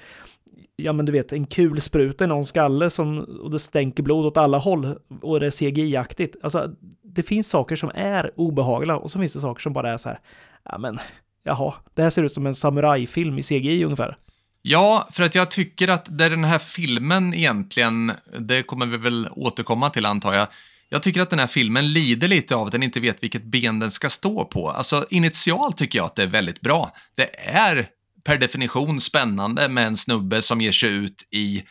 [0.75, 4.37] ja men du vet, en kulspruta i någon skalle som, och det stänker blod åt
[4.37, 6.35] alla håll och det är CGI-aktigt.
[6.43, 6.71] Alltså,
[7.03, 10.09] det finns saker som är obehagliga och så finns det saker som bara är så
[10.09, 10.19] här,
[10.63, 10.99] ja men
[11.45, 14.17] jaha, det här ser ut som en samurajfilm i CGI ungefär.
[14.61, 18.97] Ja, för att jag tycker att det är den här filmen egentligen, det kommer vi
[18.97, 20.47] väl återkomma till antar jag,
[20.89, 23.79] jag tycker att den här filmen lider lite av att den inte vet vilket ben
[23.79, 24.69] den ska stå på.
[24.69, 26.89] Alltså initialt tycker jag att det är väldigt bra.
[27.15, 27.87] Det är
[28.23, 31.63] per definition spännande med en snubbe som ger sig ut i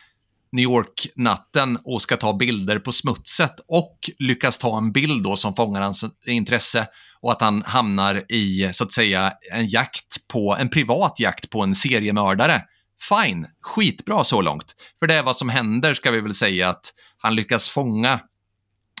[0.51, 5.55] New York-natten och ska ta bilder på smutset och lyckas ta en bild då som
[5.55, 6.87] fångar hans intresse
[7.21, 11.61] och att han hamnar i, så att säga, en jakt på, en privat jakt på
[11.61, 12.61] en seriemördare.
[13.09, 14.75] Fine, skitbra så långt.
[14.99, 18.19] För det är vad som händer, ska vi väl säga, att han lyckas fånga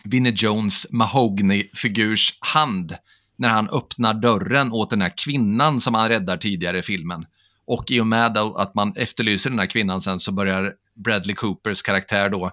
[0.03, 2.95] Vinnie Jones Mahogny-figurs hand
[3.37, 7.25] när han öppnar dörren åt den här kvinnan som han räddar tidigare i filmen.
[7.67, 11.81] Och i och med att man efterlyser den här kvinnan sen så börjar Bradley Coopers
[11.81, 12.51] karaktär då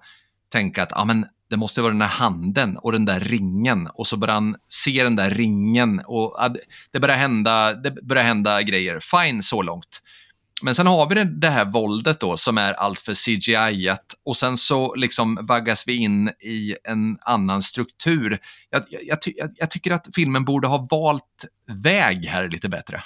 [0.53, 4.07] tänka att ah, men det måste vara den här handen och den där ringen och
[4.07, 6.39] så börjar han se den där ringen och
[6.91, 9.01] det börjar hända, det börjar hända grejer.
[9.01, 10.03] Fine så långt.
[10.63, 14.57] Men sen har vi det, det här våldet då som är alltför CGI-at och sen
[14.57, 18.39] så liksom vaggas vi in i en annan struktur.
[18.71, 21.45] Jag, jag, jag, jag tycker att filmen borde ha valt
[21.85, 23.03] väg här lite bättre.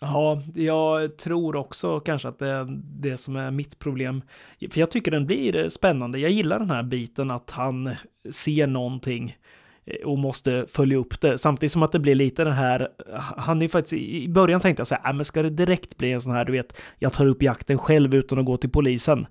[0.00, 2.66] Ja, jag tror också kanske att det är
[3.00, 4.22] det som är mitt problem.
[4.70, 6.18] För jag tycker den blir spännande.
[6.18, 7.90] Jag gillar den här biten att han
[8.30, 9.36] ser någonting
[9.84, 11.38] eh, och måste följa upp det.
[11.38, 12.88] Samtidigt som att det blir lite den här,
[13.36, 15.96] han är ju faktiskt, i början tänkte jag så här, äh, men ska det direkt
[15.96, 18.70] bli en sån här, du vet, jag tar upp jakten själv utan att gå till
[18.70, 19.26] polisen.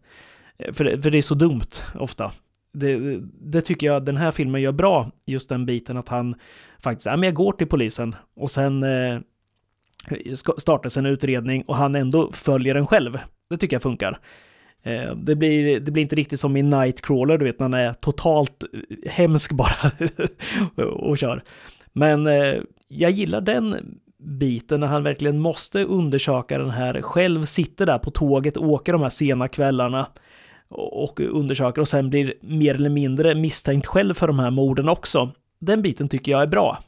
[0.58, 2.32] För för, för det är så dumt ofta.
[2.74, 6.36] Det, det, tycker jag den här filmen gör bra, just den biten att han
[6.80, 9.20] faktiskt, ja men jag går till polisen och sen eh,
[10.58, 13.20] startas en utredning och han ändå följer den själv.
[13.50, 14.20] Det tycker jag funkar.
[14.84, 17.94] Eh, det blir, det blir inte riktigt som i Nightcrawler, du vet, när han är
[17.94, 19.92] totalt eh, hemsk bara
[20.90, 21.44] och kör.
[21.94, 22.56] Men eh,
[22.88, 23.76] jag gillar den
[24.20, 28.94] biten när han verkligen måste undersöka den här själv, sitter där på tåget, och åker
[28.94, 30.08] de här sena kvällarna
[30.70, 35.32] och undersöker och sen blir mer eller mindre misstänkt själv för de här morden också.
[35.60, 36.80] Den biten tycker jag är bra.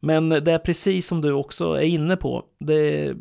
[0.00, 2.44] Men det är precis som du också är inne på.
[2.60, 3.14] Det,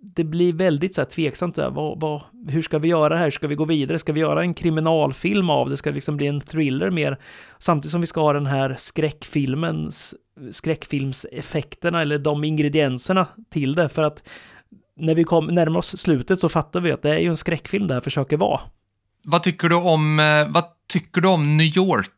[0.00, 1.54] det blir väldigt så här tveksamt.
[1.54, 1.70] Där.
[1.70, 3.30] Vad, vad, hur ska vi göra det här?
[3.30, 3.98] Ska vi gå vidare?
[3.98, 5.76] Ska vi göra en kriminalfilm av det?
[5.76, 7.18] Ska det liksom bli en thriller mer?
[7.58, 10.14] Samtidigt som vi ska ha den här skräckfilmens
[10.50, 13.88] skräckfilmseffekterna eller de ingredienserna till det.
[13.88, 14.22] För att
[14.96, 17.86] när vi kom, närmar oss slutet så fattar vi att det är ju en skräckfilm
[17.86, 18.60] det här försöker vara.
[19.24, 22.10] Vad tycker du om, eh, vad tycker du om New York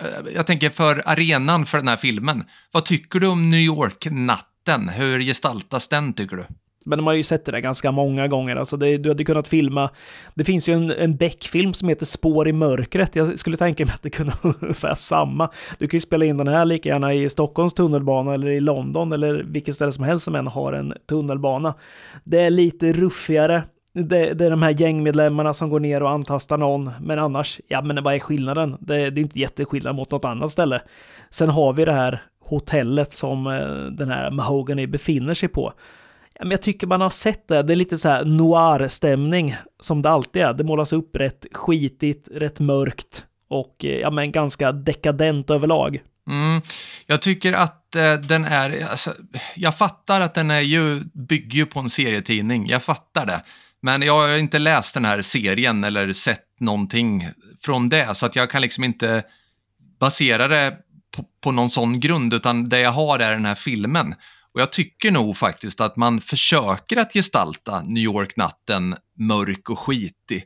[0.00, 2.44] Eh, jag tänker för arenan för den här filmen.
[2.72, 4.88] Vad tycker du om New York-natten?
[4.88, 6.46] Hur gestaltas den, tycker du?
[6.84, 8.56] Men de har ju sett det där ganska många gånger.
[8.56, 9.90] Alltså det, du hade kunnat filma...
[10.34, 13.16] Det finns ju en, en Beck-film som heter Spår i mörkret.
[13.16, 15.50] Jag skulle tänka mig att det kunde vara ungefär samma.
[15.78, 19.12] Du kan ju spela in den här lika gärna i Stockholms tunnelbana eller i London
[19.12, 21.74] eller vilket ställe som helst som än har en tunnelbana.
[22.24, 23.62] Det är lite ruffigare
[23.92, 27.82] det, det, är de här gängmedlemmarna som går ner och antastar någon, men annars, ja
[27.82, 28.76] men vad är skillnaden?
[28.80, 30.80] Det, det är inte jätteskillnad mot något annat ställe.
[31.30, 35.72] Sen har vi det här hotellet som eh, den här Mahogany befinner sig på.
[36.34, 40.02] Ja, men jag tycker man har sett det, det är lite så här noir-stämning som
[40.02, 40.52] det alltid är.
[40.52, 46.02] Det målas upp rätt skitigt, rätt mörkt och eh, ja men ganska dekadent överlag.
[46.28, 46.62] Mm,
[47.06, 49.14] jag tycker att eh, den är, alltså,
[49.56, 53.42] jag fattar att den är ju, bygger ju på en serietidning, jag fattar det.
[53.82, 57.28] Men jag har inte läst den här serien eller sett någonting
[57.64, 59.22] från det, så att jag kan liksom inte
[60.00, 60.76] basera det
[61.16, 64.14] på, på någon sån grund, utan det jag har är den här filmen.
[64.54, 70.44] Och jag tycker nog faktiskt att man försöker att gestalta New York-natten mörk och skitig.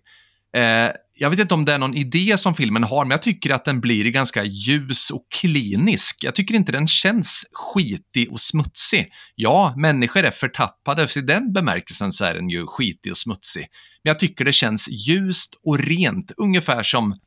[0.56, 3.50] Eh, jag vet inte om det är någon idé som filmen har, men jag tycker
[3.50, 6.24] att den blir ganska ljus och klinisk.
[6.24, 9.12] Jag tycker inte den känns skitig och smutsig.
[9.34, 13.66] Ja, människor är förtappade, för i den bemärkelsen så är den ju skitig och smutsig.
[14.04, 17.18] Men jag tycker det känns ljust och rent, ungefär som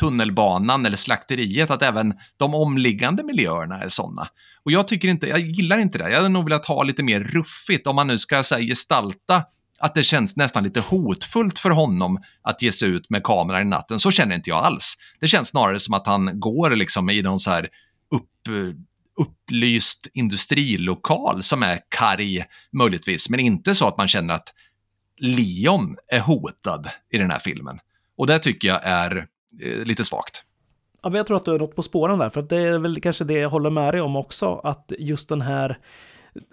[0.00, 4.28] tunnelbanan eller slakteriet, att även de omliggande miljöerna är sådana.
[4.64, 6.10] Och jag tycker inte, jag gillar inte det.
[6.10, 9.42] Jag hade nog velat ha lite mer ruffigt om man nu ska här, gestalta
[9.78, 13.64] att det känns nästan lite hotfullt för honom att ge sig ut med kameran i
[13.64, 13.98] natten.
[13.98, 14.94] Så känner inte jag alls.
[15.20, 17.68] Det känns snarare som att han går liksom i någon så här
[18.14, 18.56] upp,
[19.20, 24.48] upplyst industrilokal som är karg, möjligtvis, men inte så att man känner att
[25.18, 27.78] Leon är hotad i den här filmen.
[28.16, 29.26] Och det tycker jag är
[29.62, 30.42] eh, lite svagt.
[31.02, 33.00] Ja, men jag tror att du har något på spåren där, för det är väl
[33.00, 35.78] kanske det jag håller med dig om också, att just den här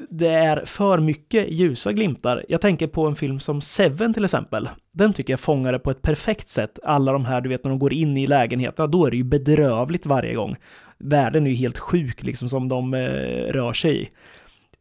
[0.09, 2.45] det är för mycket ljusa glimtar.
[2.49, 4.69] Jag tänker på en film som Seven till exempel.
[4.91, 6.79] Den tycker jag fångar det på ett perfekt sätt.
[6.83, 9.23] Alla de här, du vet, när de går in i lägenheterna, då är det ju
[9.23, 10.55] bedrövligt varje gång.
[10.97, 12.99] Världen är ju helt sjuk, liksom, som de eh,
[13.53, 14.09] rör sig i.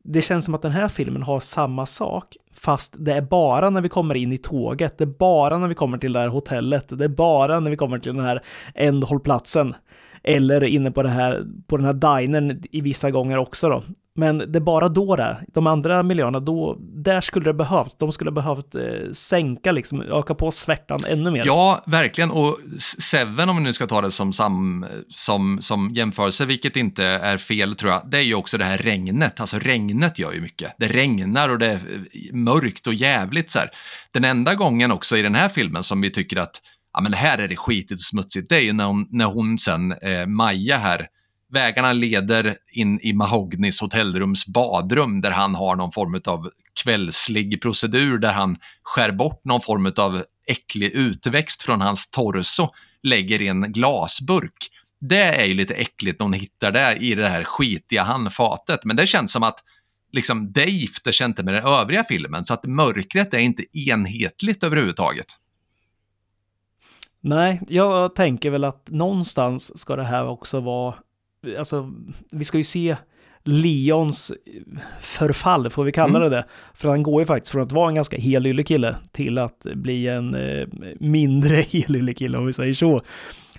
[0.02, 3.80] Det känns som att den här filmen har samma sak, fast det är bara när
[3.80, 6.86] vi kommer in i tåget, det är bara när vi kommer till det här hotellet,
[6.88, 8.40] det är bara när vi kommer till den här
[8.74, 9.74] ändhållplatsen.
[10.22, 13.82] Eller inne på, det här, på den här dinern i vissa gånger också då.
[14.14, 17.98] Men det är bara då det De andra miljöerna, då, där skulle det behövt.
[17.98, 21.42] De skulle behövt eh, sänka, liksom, öka på svärtan ännu mer.
[21.46, 22.30] Ja, verkligen.
[22.30, 22.58] Och
[22.98, 27.36] Seven, om vi nu ska ta det som, sam, som, som jämförelse, vilket inte är
[27.36, 29.40] fel tror jag, det är ju också det här regnet.
[29.40, 30.74] Alltså regnet gör ju mycket.
[30.78, 33.70] Det regnar och det är eh, mörkt och jävligt så här.
[34.12, 36.60] Den enda gången också i den här filmen som vi tycker att
[36.92, 39.58] ja, men här är det skitigt och smutsigt, det är ju när hon, när hon
[39.58, 41.06] sen, eh, Maja här,
[41.52, 46.50] Vägarna leder in i Mahognys hotellrums badrum där han har någon form av
[46.82, 52.68] kvällslig procedur där han skär bort någon form av äcklig utväxt från hans torso,
[53.02, 54.68] lägger i en glasburk.
[55.00, 58.96] Det är ju lite äckligt när hon hittar det i det här skitiga handfatet, men
[58.96, 59.58] det känns som att
[60.12, 64.62] liksom, det gifter sig inte med den övriga filmen, så att mörkret är inte enhetligt
[64.62, 65.26] överhuvudtaget.
[67.20, 70.94] Nej, jag tänker väl att någonstans ska det här också vara,
[71.58, 71.92] alltså
[72.30, 72.96] vi ska ju se
[73.44, 74.32] Leons
[75.00, 76.30] förfall, får vi kalla Mm.
[76.30, 76.44] det det.
[76.74, 80.08] För han går ju faktiskt från att vara en ganska helylle kille till att bli
[80.08, 80.66] en eh,
[81.00, 83.00] mindre helylle kille om vi säger så.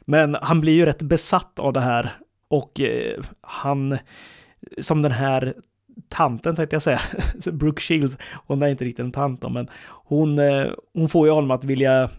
[0.05, 2.11] Men han blir ju rätt besatt av det här
[2.47, 3.97] och eh, han,
[4.79, 5.53] som den här
[6.09, 6.99] tanten tänkte jag säga,
[7.51, 11.33] Brooke Shields, hon är inte riktigt en tant då, men hon, eh, hon får ju
[11.33, 12.09] honom att vilja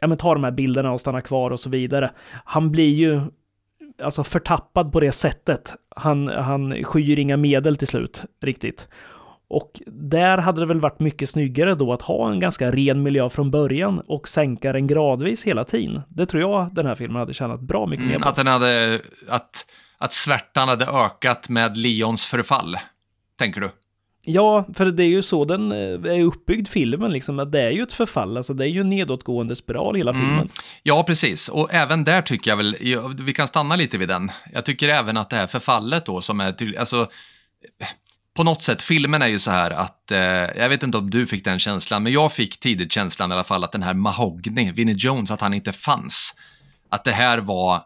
[0.00, 2.10] ja, men ta de här bilderna och stanna kvar och så vidare.
[2.44, 3.20] Han blir ju
[4.02, 5.74] alltså förtappad på det sättet.
[5.96, 8.88] Han, han skyr inga medel till slut riktigt.
[9.50, 13.28] Och där hade det väl varit mycket snyggare då att ha en ganska ren miljö
[13.30, 16.00] från början och sänka den gradvis hela tiden.
[16.08, 18.28] Det tror jag den här filmen hade tjänat bra mycket mer Mm, på.
[18.28, 19.66] att den hade, att,
[19.98, 22.76] att svärtan hade ökat med Leons förfall,
[23.38, 23.70] tänker du?
[24.30, 25.78] Ja, för det är ju så den eh,
[26.16, 28.88] är uppbyggd filmen liksom, att det är ju ett förfall, alltså det är ju en
[28.90, 30.22] nedåtgående spiral hela Mm.
[30.26, 30.48] filmen.
[30.82, 31.48] Ja, precis.
[31.48, 32.76] Och även där tycker jag väl,
[33.20, 34.30] vi kan stanna lite vid den.
[34.52, 37.10] Jag tycker även att det här förfallet då som är alltså
[38.36, 40.18] på något sätt, filmen är ju så här att, eh,
[40.58, 43.44] jag vet inte om du fick den känslan, men jag fick tidigt känslan i alla
[43.44, 46.34] fall att den här Mahogny, Vinnie Jones, att han inte fanns.
[46.90, 47.80] Att det här var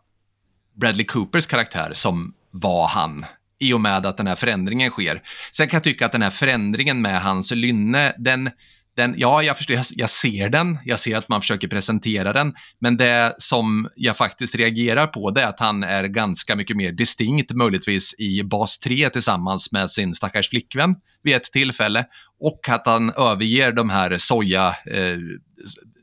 [0.81, 3.25] Bradley Coopers karaktär som var han
[3.63, 5.23] i och med att den här förändringen sker.
[5.53, 8.51] Sen kan jag tycka att den här förändringen med hans lynne, den,
[8.97, 12.55] den ja, jag förstår, jag, jag ser den, jag ser att man försöker presentera den,
[12.81, 16.93] men det som jag faktiskt reagerar på det är att han är ganska mycket mer
[16.93, 22.05] distinkt, möjligtvis i bas 3 tillsammans med sin stackars flickvän vid ett tillfälle,
[22.41, 25.19] och att han överger de här soja, eh,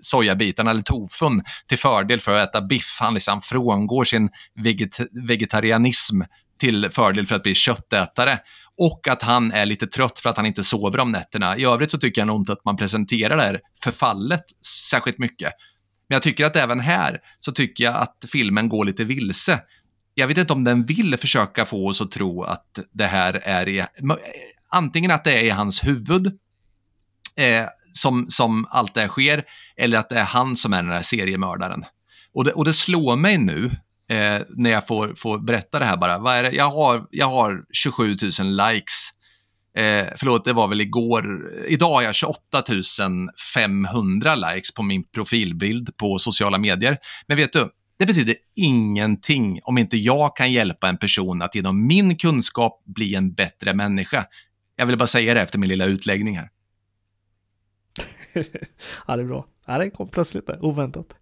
[0.02, 2.98] sojabitarna, eller tofun, till fördel för att äta biff.
[3.00, 6.22] Han liksom frångår sin veget vegetarianism
[6.60, 8.40] till fördel för att bli köttätare.
[8.78, 11.58] Och att han är lite trött för att han inte sover om nätterna.
[11.58, 14.44] I övrigt så tycker jag nog inte att man presenterar det här förfallet
[14.90, 15.54] särskilt mycket.
[16.10, 19.62] Men jag tycker att även här så tycker jag att filmen går lite vilse.
[20.14, 23.68] Jag vet inte om den vill försöka få oss att tro att det här är
[23.68, 23.86] i,
[24.70, 26.28] antingen att det är i hans huvud
[27.36, 29.44] eh, som, som allt det här sker,
[29.78, 31.84] eller att det är han som är den här seriemördaren.
[32.34, 33.72] Och det, och det slår mig nu,
[34.10, 36.18] eh, när jag får, får berätta det här bara.
[36.18, 36.52] Vad är det?
[36.52, 38.16] Jag, har, jag har 27 000
[38.72, 39.10] likes.
[39.78, 41.52] Eh, förlåt, det var väl igår.
[41.68, 42.64] Idag har jag 28
[43.54, 46.98] 500 likes på min profilbild på sociala medier.
[47.28, 51.88] Men vet du, det betyder ingenting om inte jag kan hjälpa en person att genom
[51.88, 54.26] min kunskap bli en bättre människa.
[54.76, 56.50] Jag vill bara säga det efter min lilla utläggning här.
[59.08, 59.46] ja, det är bra.
[59.66, 61.16] Ja, det kom plötsligt där, oväntat.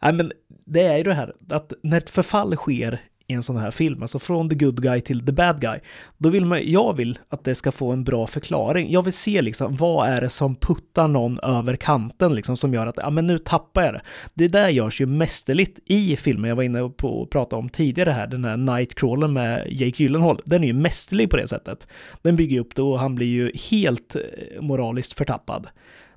[0.00, 0.32] Nej, men
[0.66, 4.02] det är ju det här att när ett förfall sker i en sån här film,
[4.02, 5.78] alltså från the good guy till the bad guy,
[6.18, 8.92] då vill man, jag vill att det ska få en bra förklaring.
[8.92, 12.86] Jag vill se liksom, vad är det som puttar någon över kanten liksom som gör
[12.86, 14.00] att, ja men nu tappar jag det.
[14.34, 18.10] Det där görs ju mästerligt i filmen jag var inne på och pratade om tidigare
[18.10, 20.40] här, den här Nightcrawler med Jake Gyllenhaal.
[20.44, 21.88] Den är ju mästerlig på det sättet.
[22.22, 25.66] Den bygger ju upp det och han blir ju helt eh, moraliskt förtappad.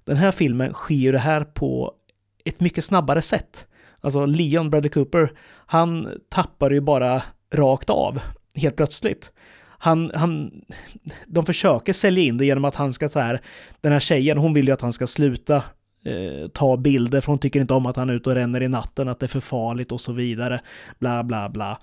[0.05, 1.93] Den här filmen sker ju det här på
[2.45, 3.67] ett mycket snabbare sätt.
[4.01, 5.31] Alltså Leon Bradley Cooper,
[5.65, 7.23] han tappar ju bara
[7.53, 8.19] rakt av,
[8.55, 9.31] helt plötsligt.
[9.77, 10.51] Han, han,
[11.27, 13.41] de försöker sälja in det genom att han ska så här,
[13.81, 15.55] den här tjejen, hon vill ju att han ska sluta
[16.05, 18.67] eh, ta bilder, för hon tycker inte om att han är ute och ränner i
[18.67, 20.61] natten, att det är för farligt och så vidare.
[20.99, 21.79] Bla, bla, bla.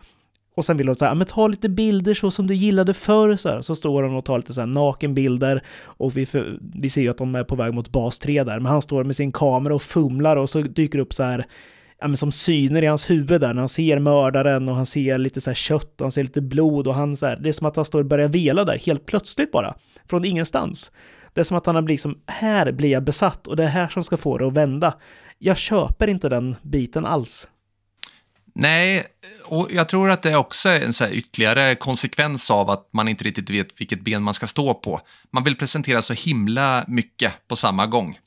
[0.59, 3.37] Och sen vill hon säga, men ta lite bilder så som du gillade förr.
[3.37, 3.61] Så, här.
[3.61, 7.09] så står hon och tar lite så här nakenbilder och vi, för, vi ser ju
[7.09, 9.75] att de är på väg mot bas 3 där, men han står med sin kamera
[9.75, 11.47] och fumlar och så dyker det upp så här
[12.01, 15.19] ja, men som syner i hans huvud där när han ser mördaren och han ser
[15.19, 17.53] lite så här kött och han ser lite blod och han så här, det är
[17.53, 19.75] som att han står och börjar vela där helt plötsligt bara,
[20.11, 20.91] från ingenstans.
[21.35, 23.69] Det är som att han har blivit som, här blir jag besatt och det är
[23.69, 24.95] här som ska få det att vända.
[25.39, 27.49] Jag köper inte den biten alls.
[28.55, 29.05] Nej,
[29.45, 33.25] och jag tror att det är också en så ytterligare konsekvens av att man inte
[33.25, 35.01] riktigt vet vilket ben man ska stå på.
[35.31, 38.19] Man vill presentera så himla mycket på samma gång.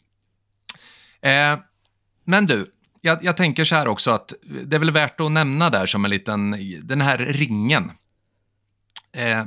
[1.22, 1.59] Eh,
[2.26, 2.65] men du,
[3.02, 4.34] jag, jag, tänker så här också att
[4.66, 7.91] det är väl värt att nämna där som en liten, den här ringen.
[9.18, 9.43] Eh,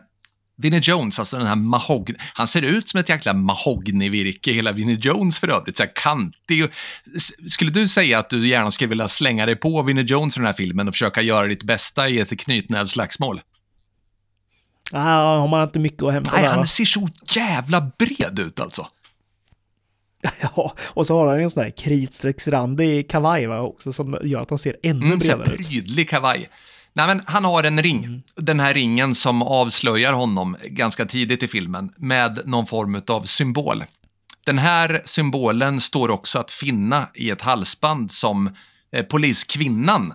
[0.56, 4.98] Vinnie Jones, alltså den här mahogny, han ser ut som ett jäkla mahognyvirke, hela Vinnie
[5.00, 6.64] Jones för övrigt, så här kantig.
[7.48, 10.46] Skulle du säga att du gärna skulle vilja slänga dig på Vinnie Jones i den
[10.46, 13.40] här filmen och försöka göra ditt bästa i ett knytnävsslagsmål?
[14.92, 18.60] Ah, har man inte mycket att hämta Nej, där, han ser så jävla bred ut
[18.60, 18.86] alltså.
[20.40, 24.50] Ja, och så har han en sån där kritstrecksrandig kavaj va, också som gör att
[24.50, 25.68] han ser ännu Mm, här bredare ut.
[25.68, 26.48] prydlig kavaj.
[26.92, 28.22] Nej, men han har en ring.
[28.36, 33.84] Den här ringen som avslöjar honom ganska tidigt i filmen med någon form av symbol.
[34.46, 38.50] Den här symbolen står också att finna i ett halsband som
[38.92, 40.12] eh, poliskvinnan,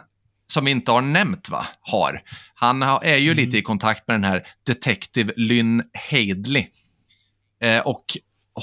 [0.47, 2.21] som vi inte har nämnt, va, har.
[2.53, 6.65] Han är ju lite i kontakt med den här Detective Lynn Hadley.
[7.63, 8.05] Eh, och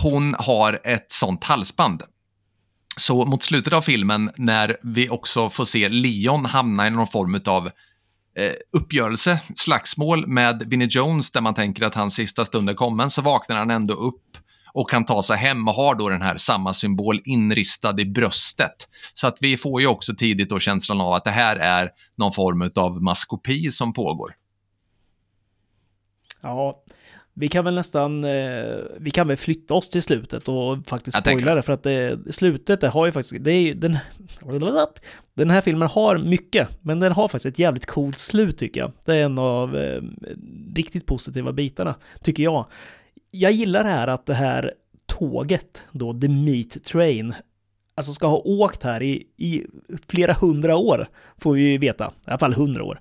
[0.02, 2.02] hon har ett sånt halsband.
[2.96, 7.40] Så mot slutet av filmen, när vi också får se Leon hamna i någon form
[7.46, 7.66] av
[8.38, 13.10] eh, uppgörelse, slagsmål med Vinnie Jones, där man tänker att hans sista stund är kommen,
[13.10, 14.22] så vaknar han ändå upp
[14.72, 18.88] och kan ta sig hem och har då den här samma symbol inristad i bröstet.
[19.14, 22.32] Så att vi får ju också tidigt då känslan av att det här är någon
[22.32, 24.34] form av maskopi som pågår.
[26.42, 26.82] Ja,
[27.38, 31.54] vi kan väl nästan, eh, vi kan väl flytta oss till slutet och faktiskt spoila
[31.54, 33.98] det, för att det, slutet det har ju faktiskt, det är ju, den,
[35.34, 38.92] den här filmen har mycket, men den har faktiskt ett jävligt coolt slut tycker jag.
[39.04, 40.02] Det är en av eh,
[40.74, 42.66] riktigt positiva bitarna, tycker jag.
[43.30, 44.74] Jag gillar det här att det här
[45.06, 47.34] tåget, då, The Meat Train,
[47.94, 49.66] alltså ska ha åkt här i, i
[50.08, 51.08] flera hundra år,
[51.38, 53.00] får vi ju veta, i alla fall hundra år.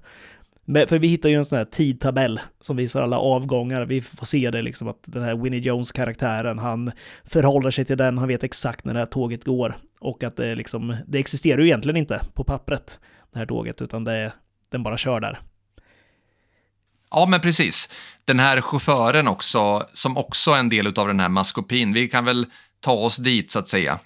[0.66, 3.86] Men, för vi hittar ju en sån här tidtabell som visar alla avgångar.
[3.86, 6.92] Vi får se det liksom att den här Winnie Jones-karaktären, han
[7.24, 9.78] förhåller sig till den, han vet exakt när det här tåget går.
[10.00, 13.00] Och att det liksom, det existerar ju egentligen inte på pappret,
[13.34, 14.34] det här tåget, utan det,
[14.72, 15.42] den bara kör där.
[17.12, 17.90] Ja, men precis.
[18.26, 21.94] Den här chauffören också, som också är en del av den här maskopin.
[21.94, 22.46] Vi kan väl
[22.80, 24.00] ta oss dit, så att säga.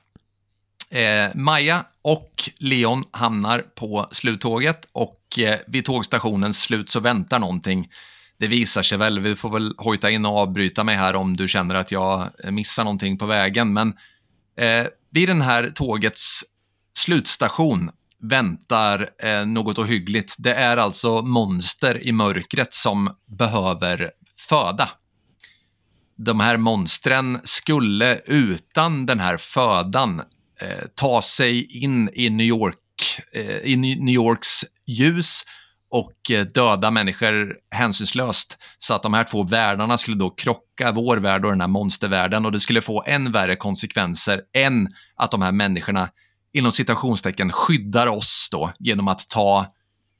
[0.92, 7.90] Eh, Maja och Leon hamnar på sluttåget och eh, vid tågstationens slut så väntar någonting.
[8.38, 11.48] Det visar sig väl, vi får väl hojta in och avbryta mig här om du
[11.48, 13.94] känner att jag eh, missar någonting på vägen, men
[14.60, 16.44] eh, vid den här tågets
[16.98, 20.36] slutstation väntar eh, något ohyggligt.
[20.38, 24.90] Det är alltså monster i mörkret som behöver föda.
[26.18, 30.20] De här monstren skulle utan den här födan
[30.62, 32.76] eh, ta sig in i New York,
[33.34, 35.44] eh, i New Yorks ljus
[35.92, 38.58] och eh, döda människor hänsynslöst.
[38.80, 42.46] Så att de här två världarna skulle då krocka, vår värld och den här monstervärlden,
[42.46, 46.10] och det skulle få än värre konsekvenser än att de här människorna
[46.54, 49.66] inom citationstecken skyddar oss då genom att ta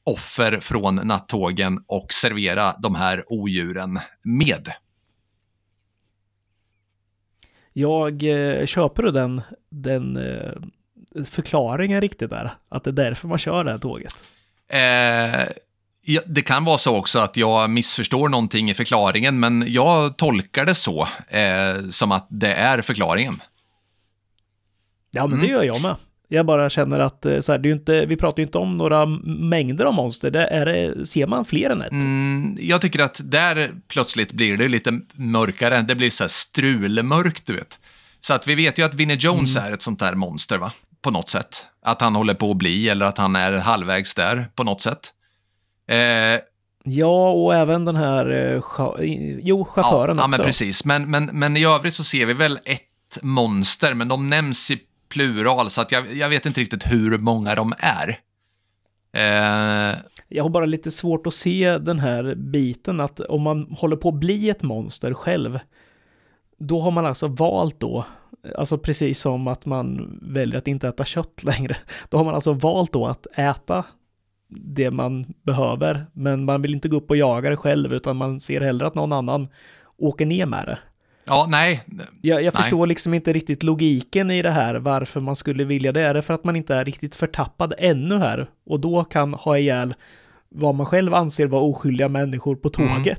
[0.06, 4.70] offer från nattågen och servera de här odjuren med.
[7.74, 10.54] Jag eh, köper du den, den eh,
[11.26, 12.52] förklaringen riktigt där?
[12.70, 14.24] Att det är därför man kör det här tåget?
[14.70, 15.48] Eh,
[16.26, 20.76] det kan vara så också att jag missförstår någonting i förklaringen, men jag tolkar det
[20.76, 23.42] så, eh, som att det är förklaringen.
[25.12, 25.46] Ja, men Mm.
[25.48, 25.96] det gör jag med.
[26.32, 28.78] Jag bara känner att eh, så här, det är inte, vi pratar ju inte om
[28.78, 30.32] några mängder av monster.
[30.32, 31.92] Det är, det- ser man fler än ett?
[31.92, 35.82] Mm, jag tycker att där plötsligt blir det lite mörkare.
[35.82, 37.80] Det blir så här strulmörkt, du vet.
[38.22, 40.72] Så att vi vet ju att Vinnie Jones är ett sånt där monster, va?
[41.02, 41.68] På något sätt.
[41.82, 45.14] Att han håller på att bli, eller att han är halvvägs där, på något sätt.
[45.90, 46.42] Eh,
[46.84, 48.96] Ja, och även den här, eh, cha-
[49.44, 50.38] jo, chauffören ja, ja, också.
[50.40, 50.86] men precis.
[50.86, 54.80] Men, men, men i övrigt så ser vi väl ett monster, men de nämns i
[55.14, 58.20] plural, så att jag, jag vet inte riktigt hur många de är.
[59.14, 59.98] Eh,
[60.28, 64.10] Jag har bara lite svårt att se den här biten att om man håller på
[64.10, 65.60] att bli ett monster själv,
[66.60, 68.06] då har man alltså valt då,
[68.58, 71.76] alltså precis som att man väljer att inte äta kött längre,
[72.10, 73.84] då har man alltså valt då att äta
[74.50, 78.40] det man behöver, men man vill inte gå upp och jaga det själv, utan man
[78.40, 79.48] ser hellre att någon annan
[79.98, 80.80] åker ner med det.
[81.26, 81.84] ja, nej.
[82.22, 82.64] Jag, jag Nej.
[82.64, 86.02] förstår liksom inte riktigt logiken i det här, varför man skulle vilja det.
[86.02, 89.58] Är det för att man inte är riktigt förtappad ännu här och då kan ha
[89.58, 89.94] ihjäl
[90.50, 93.16] vad man själv anser vara oskyldiga människor på Mm.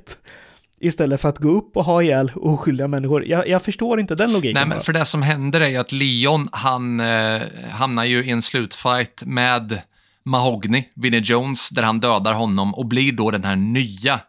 [0.80, 3.26] Istället för att gå upp och ha ihjäl oskyldiga människor.
[3.26, 4.54] Jag, jag förstår inte den logiken.
[4.54, 8.30] Nej, men för det som händer är ju att Leon, han eh, hamnar ju i
[8.30, 9.82] en slutfight med
[10.24, 14.20] Mahogny, Vinnie Jones, där han dödar honom och blir då den här nya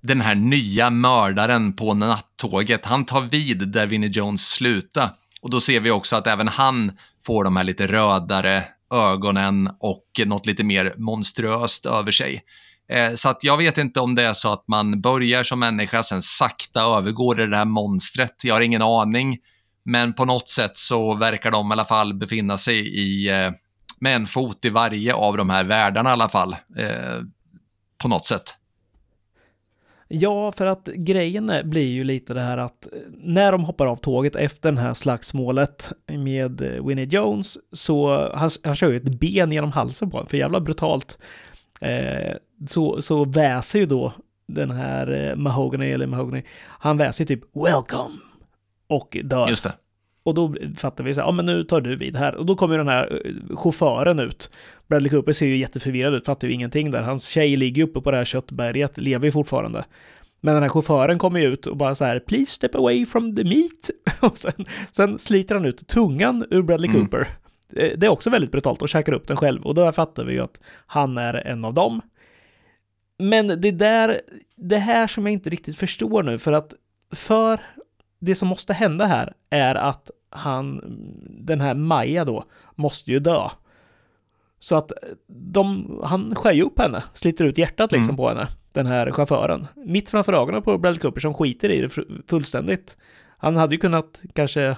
[0.00, 2.84] den här nya mördaren på nattåget.
[2.84, 5.10] Han tar vid där Vinnie Jones slutade.
[5.40, 6.92] Och då ser vi också att även han
[7.26, 8.64] får de här lite rödare
[8.94, 12.42] ögonen och något lite mer monstruöst över sig.
[12.88, 16.02] Eh, så att jag vet inte om det är så att man börjar som människa,
[16.02, 18.44] sen sakta övergår i det här monstret.
[18.44, 19.38] Jag har ingen aning.
[19.84, 23.52] Men på något sätt så verkar de i alla fall befinna sig i, eh,
[24.00, 26.52] med en fot i varje av de här världarna i alla fall.
[26.52, 27.20] Eh,
[27.98, 28.56] på något sätt.
[30.08, 34.36] Ja, för att grejen blir ju lite det här att när de hoppar av tåget
[34.36, 39.72] efter det här slagsmålet med Winnie Jones så han, han kör ju ett ben genom
[39.72, 41.18] halsen på honom, för jävla brutalt.
[41.80, 42.36] Eh,
[42.68, 44.12] så, så väser ju då
[44.48, 46.42] den här eh, Mahogany, eller Mahogany,
[46.78, 48.14] han väser ju typ “Welcome”
[48.88, 49.48] och dör.
[49.48, 49.72] Just det.
[50.22, 52.34] Och då fattar vi så här, ja men nu tar du vid här.
[52.34, 54.50] Och då kommer den här eh, chauffören ut.
[54.86, 57.02] Bradley Cooper ser ju jätteförvirrad ut, fattar ju ingenting där.
[57.02, 59.84] Hans tjej ligger uppe på det här köttberget, lever ju fortfarande.
[60.40, 63.34] Men den här chauffören kommer ju ut och bara så här, please step away from
[63.36, 63.90] the meat.
[64.20, 67.00] Och sen, sen sliter han ut tungan ur Bradley Mm.
[67.02, 67.28] Cooper.
[67.68, 69.62] Det det är också väldigt brutalt och käkar upp den själv.
[69.62, 72.00] Och då fattar vi ju att han är en av dem.
[73.18, 74.20] Men det där,
[74.56, 76.74] det här som jag inte riktigt förstår nu, för att
[77.12, 77.60] för
[78.18, 80.80] det som måste hända här är att han,
[81.40, 82.44] den här Maja då,
[82.74, 83.48] måste ju dö.
[84.58, 84.92] Så att
[85.28, 88.16] de, han skär ju upp henne, sliter ut hjärtat liksom Mm.
[88.16, 89.66] på henne, den här chauffören.
[89.74, 92.96] Mitt framför ögonen på Bradley Cooper som skiter i det fu- fullständigt.
[93.38, 94.76] Han hade ju kunnat kanske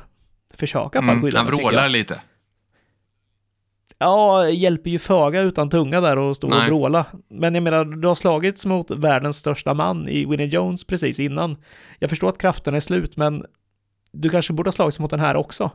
[0.54, 2.20] försöka mm, skydda han vrålar lite.
[3.98, 6.66] Ja, hjälper ju föga utan tunga där och stå och Nej.
[6.68, 7.06] vråla.
[7.28, 11.56] Men jag menar, du har slagits mot världens största man i Winnie Jones precis innan.
[11.98, 13.44] Jag förstår att kraften är slut, men
[14.12, 15.70] du kanske borde ha slagits mot den här också.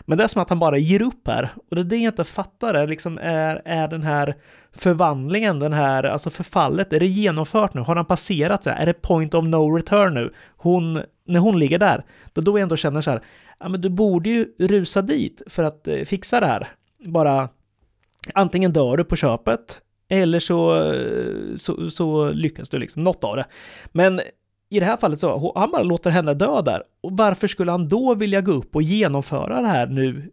[0.00, 1.50] Men det är som att han bara ger upp här.
[1.70, 4.34] Och det är det jag inte fattar, är, liksom, är, är den här
[4.72, 7.80] förvandlingen, den här, alltså förfallet, är det genomfört nu?
[7.80, 8.64] Har han passerat?
[8.64, 8.76] Så här?
[8.76, 10.32] Är det point of no return nu?
[10.56, 13.22] Hon, när hon ligger där, då då jag ändå känner så här,
[13.60, 16.68] ja men du borde ju rusa dit för att eh, fixa det här.
[17.06, 17.48] Bara
[18.34, 20.92] antingen dör du på köpet eller så,
[21.56, 23.46] så, så lyckas du liksom, något av det.
[23.92, 24.20] Men
[24.70, 26.82] i det här fallet så, han bara låter henne dö där.
[27.02, 30.30] Och varför skulle han då vilja gå upp och genomföra det här nu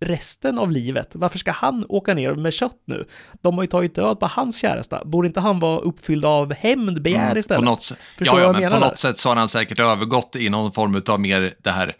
[0.00, 1.10] resten av livet?
[1.12, 3.06] Varför ska han åka ner med kött nu?
[3.42, 5.04] De har ju tagit död på hans käresta.
[5.04, 7.64] Borde inte han vara uppfylld av hämndbegär Mm, istället?
[7.64, 10.48] På något, Förstår ja, ja, men på något sätt så har han säkert övergått i
[10.48, 11.96] någon form av mer det här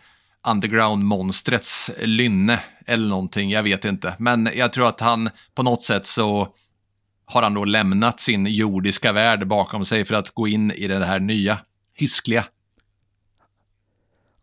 [0.47, 4.15] underground-monstrets lynne eller någonting, jag vet inte.
[4.19, 6.49] Men jag tror att han på något sätt så
[7.27, 11.05] har han då lämnat sin jordiska värld bakom sig för att gå in i det
[11.05, 11.59] här nya,
[11.95, 12.45] hiskliga.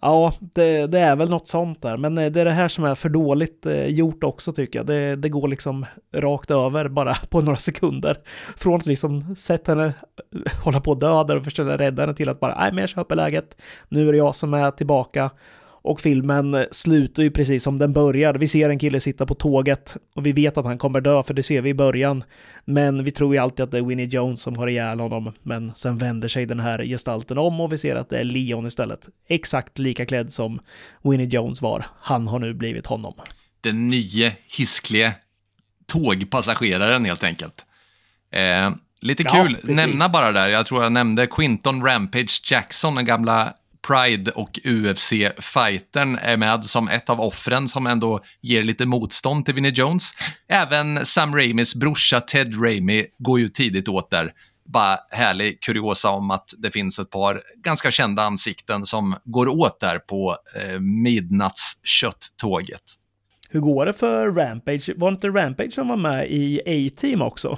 [0.01, 1.97] Ja, det, det är väl något sånt där.
[1.97, 4.85] Men eh, det är det här som är för dåligt eh, gjort också tycker jag.
[4.85, 8.17] Det, det går liksom rakt över bara på några sekunder.
[8.57, 9.93] Från att liksom sett henne
[10.63, 12.89] hålla på att dö där och försöka rädda henne till att bara, nej men jag
[12.89, 13.61] köper läget.
[13.89, 15.31] Nu är det jag som är tillbaka.
[15.83, 18.33] Och filmen slutar ju precis som den börjar.
[18.33, 21.33] Vi ser en kille sitta på tåget och vi vet att han kommer dö, för
[21.33, 22.23] det ser vi i början.
[22.65, 25.33] Men vi tror ju alltid att det är Winnie Jones som har ihjäl honom.
[25.43, 28.67] Men sen vänder sig den här gestalten om och vi ser att det är Leon
[28.67, 29.09] istället.
[29.29, 30.59] Exakt lika klädd som
[31.03, 31.85] Winnie Jones var.
[31.99, 33.13] Han har nu blivit honom.
[33.61, 35.11] Den nya, hiskliga
[35.85, 37.65] tågpassageraren helt enkelt.
[38.31, 39.75] Eh, lite Ja, kul, precis.
[39.75, 43.53] nämna bara där, jag tror jag nämnde Quinton Rampage Jackson, den gamla
[43.87, 49.55] Pride och UFC-fightern är med som ett av offren som ändå ger lite motstånd till
[49.55, 50.11] Vinnie Jones.
[50.47, 54.31] Även Sam Raimis brorsa Ted Raimi går ju tidigt åt där.
[54.65, 59.79] Bara härlig kuriosa om att det finns ett par ganska kända ansikten som går åt
[59.79, 62.81] där på eh, midnattskötttåget.
[63.49, 64.89] Hur går det för Rampage?
[64.95, 67.57] Var inte Rampage som var med i A-Team också?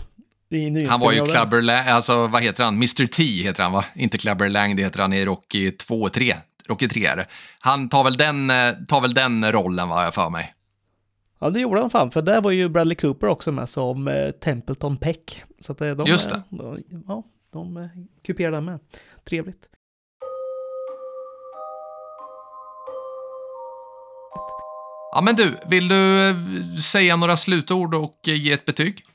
[0.90, 1.26] Han var ju?
[1.26, 2.76] Clubber Lang, alltså vad heter han?
[2.76, 3.86] Mr T heter han va?
[3.96, 6.36] Inte Clubber Lang, det heter han i Rocky 2 och 3.
[6.68, 7.26] Rocky 3 är det.
[7.60, 10.54] Han tar väl den, eh, tar väl den rollen vad jag för mig.
[11.40, 14.32] Ja, det gjorde han fan, för där var ju Bradley Cooper också med som eh,
[14.32, 15.44] Templeton Peck.
[15.60, 17.24] Så att eh, de, Just eh, de, ja,
[17.54, 17.90] de
[18.26, 18.80] kuperade med.
[19.30, 19.70] Trevligt.
[25.12, 26.36] Ja men du, vill du
[26.82, 29.06] säga några slutord och ge ett betyg?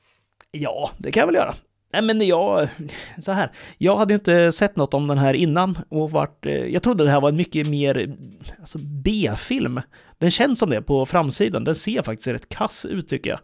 [0.50, 1.54] Ja, det kan jag väl göra.
[1.92, 2.68] Nej, men jag,
[3.18, 6.52] så här, jag hade ju inte sett något om den här innan och varit, eh,
[6.52, 8.16] jag trodde det här var en mycket mer
[8.60, 9.80] alltså B-film.
[10.18, 13.40] Den känns som det på framsidan, den ser faktiskt rätt kass ut tycker jag.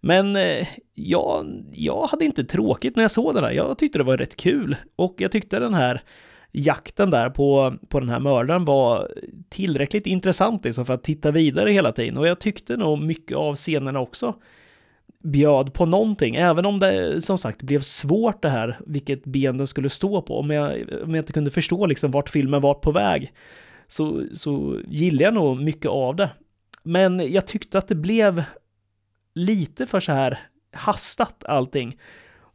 [0.00, 0.64] Men ja,
[0.94, 4.36] jag, jag hade inte tråkigt när jag såg den här, jag tyckte det var rätt
[4.36, 6.02] kul och jag tyckte den här
[6.52, 9.10] jakten där på, på den här mördaren var
[9.48, 13.56] tillräckligt intressant liksom för att titta vidare hela tiden och jag tyckte nog mycket av
[13.56, 14.34] scenerna också
[15.24, 19.66] bjöd på någonting, även om det som sagt blev svårt det här, vilket ben den
[19.66, 20.72] skulle stå på, om jag,
[21.04, 23.32] om jag inte kunde förstå liksom vart filmen var på väg,
[23.88, 26.30] så, så gillade jag nog mycket av det.
[26.82, 28.44] Men jag tyckte att det blev
[29.34, 30.38] lite för så här
[30.72, 31.96] hastat allting.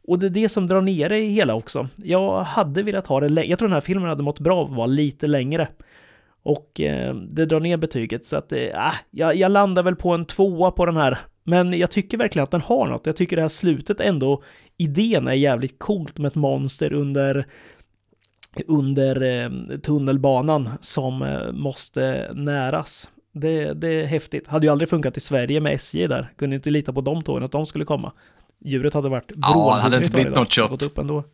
[0.08, 1.88] Och det är det som drar ner det i hela också.
[1.96, 3.50] Jag hade velat ha det längre.
[3.50, 5.68] Jag tror den här filmen hade mått bra av att vara lite längre.
[6.42, 10.10] Och eh, det drar ner betyget så att eh, äh, jag, jag landar väl på
[10.10, 11.18] en tvåa på den här.
[11.44, 13.06] Men jag tycker verkligen att den har något.
[13.06, 14.42] Jag tycker det här slutet ändå,
[14.76, 17.46] idén är jävligt coolt med ett monster under
[18.66, 23.10] under eh, tunnelbanan som eh, måste näras.
[23.32, 24.48] Det, det är häftigt.
[24.48, 26.32] Hade ju aldrig funkat i Sverige med SJ där.
[26.38, 28.12] Kunde inte lita på de tågen att de skulle komma.
[28.64, 30.82] Djuret hade varit Ja, det hade inte blivit något kött.
[30.82, 31.24] Upp ändå.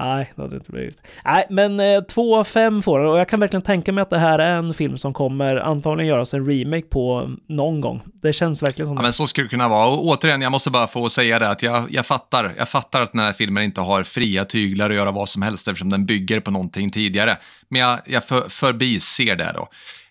[0.00, 0.98] Nej, det hade inte blivit.
[1.24, 4.10] Nej, men eh, 2 av 5 får den och jag kan verkligen tänka mig att
[4.10, 8.00] det här är en film som kommer antagligen göras en remake på någon gång.
[8.22, 9.02] Det känns verkligen som Ja, det.
[9.02, 9.88] men så skulle det kunna vara.
[9.88, 13.12] Och återigen, jag måste bara få säga det att jag, jag, fattar, jag fattar att
[13.12, 16.40] den här filmen inte har fria tyglar att göra vad som helst eftersom den bygger
[16.40, 17.36] på någonting tidigare.
[17.68, 19.68] Men jag, jag för, förbiser det då.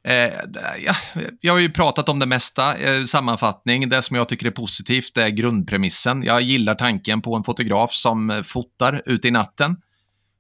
[0.08, 0.34] Eh,
[0.86, 0.94] ja,
[1.42, 2.78] jag har ju pratat om det mesta.
[2.78, 6.24] Eh, sammanfattning, det som jag tycker är positivt är grundpremissen.
[6.24, 9.76] Jag gillar tanken på en fotograf som fotar ute i natten.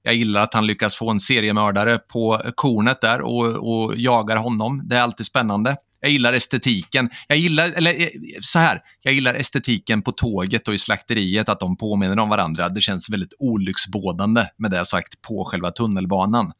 [0.03, 4.81] Jag gillar att han lyckas få en seriemördare på kornet där och, och jagar honom.
[4.85, 5.75] Det är alltid spännande.
[6.01, 7.09] Jag gillar estetiken.
[7.27, 8.07] Jag gillar, eller eh,
[8.41, 12.69] så här, jag gillar estetiken på tåget och i slakteriet, att de påminner om varandra.
[12.69, 16.51] Det känns väldigt olycksbådande med det sagt på själva tunnelbanan.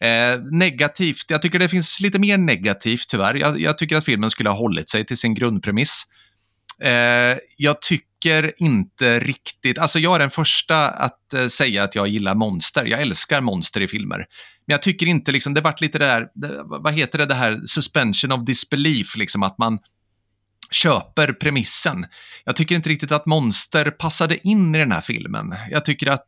[0.00, 3.34] Eh, negativt, jag tycker det finns lite mer negativt tyvärr.
[3.34, 6.02] Jag, jag tycker att filmen skulle ha hållit sig till sin grundpremiss.
[6.82, 12.08] Eh, jag tycker inte riktigt, alltså jag är den första att eh, säga att jag
[12.08, 12.84] gillar monster.
[12.84, 14.16] Jag älskar monster i filmer.
[14.66, 17.34] Men jag tycker inte liksom, det vart lite det där, det, vad heter det, det
[17.34, 19.78] här suspension of disbelief, liksom att man
[20.70, 22.06] köper premissen.
[22.44, 25.54] Jag tycker inte riktigt att monster passade in i den här filmen.
[25.70, 26.26] Jag tycker att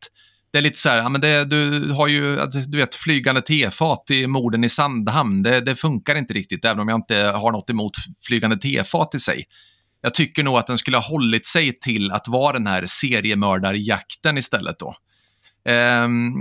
[0.51, 2.35] det är lite så här, ja, men det, du har ju,
[2.67, 5.43] du vet, flygande tefat i morden i Sandhamn.
[5.43, 9.19] Det, det funkar inte riktigt, även om jag inte har något emot flygande tefat i
[9.19, 9.45] sig.
[10.01, 14.37] Jag tycker nog att den skulle ha hållit sig till att vara den här seriemördarjakten
[14.37, 14.95] istället då.
[15.69, 16.31] Ehm,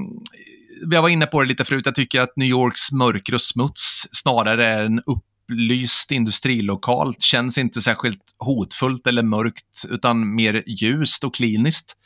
[0.90, 4.08] jag var inne på det lite förut, jag tycker att New Yorks mörker och smuts
[4.12, 7.14] snarare är en upplyst industrilokal.
[7.18, 11.96] Känns inte särskilt hotfullt eller mörkt, utan mer ljust och kliniskt.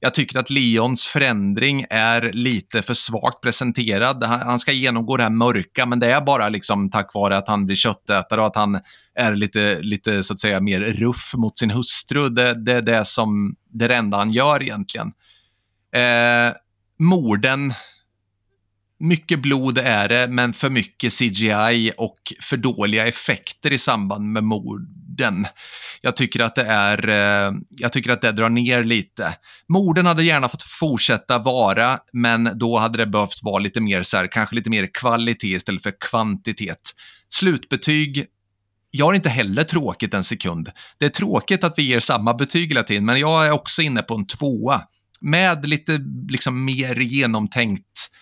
[0.00, 4.24] Jag tycker att Leons förändring är lite för svagt presenterad.
[4.24, 7.48] Han, han ska genomgå det här mörka, men det är bara liksom tack vare att
[7.48, 8.80] han blir köttätare och att han
[9.14, 12.28] är lite, lite så att säga mer ruff mot sin hustru.
[12.28, 15.12] Det, det är det som det är det enda han gör egentligen.
[15.94, 16.56] Eh,
[16.98, 17.74] morden,
[18.98, 24.44] mycket blod är det, men för mycket CGI och för dåliga effekter i samband med
[24.44, 24.88] mord
[25.18, 25.46] morden.
[26.00, 29.34] Jag tycker att det är, eh, jag tycker att det drar ner lite.
[29.68, 34.16] Morden hade gärna fått fortsätta vara, men då hade det behövt vara lite mer så
[34.16, 36.80] här, kanske lite mer kvalitet istället för kvantitet.
[37.30, 38.26] Slutbetyg
[38.90, 40.70] jag har inte heller tråkigt en sekund.
[40.98, 44.02] Det är tråkigt att vi ger samma betyg hela tiden, men jag är också inne
[44.02, 44.80] på en tvåa.
[45.20, 48.18] Med lite liksom mer genomtänkt eh,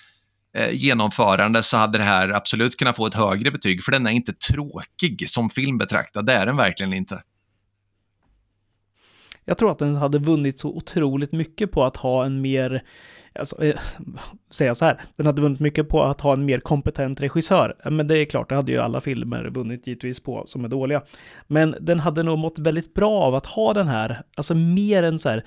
[0.57, 4.11] Eh, genomförande så hade det här absolut kunnat få ett högre betyg, för den är
[4.11, 6.27] inte tråkig som film betraktad.
[6.27, 7.23] Det är den verkligen inte.
[9.45, 12.83] Jag tror att den hade vunnit så otroligt mycket på att ha en mer,
[13.39, 13.78] alltså, eh,
[14.51, 17.91] säga så här, den hade vunnit mycket på att ha en mer kompetent regissör.
[17.91, 21.03] Men det är klart, det hade ju alla filmer vunnit givetvis på som är dåliga.
[21.47, 25.19] Men den hade nog mått väldigt bra av att ha den här, alltså mer än
[25.19, 25.45] så här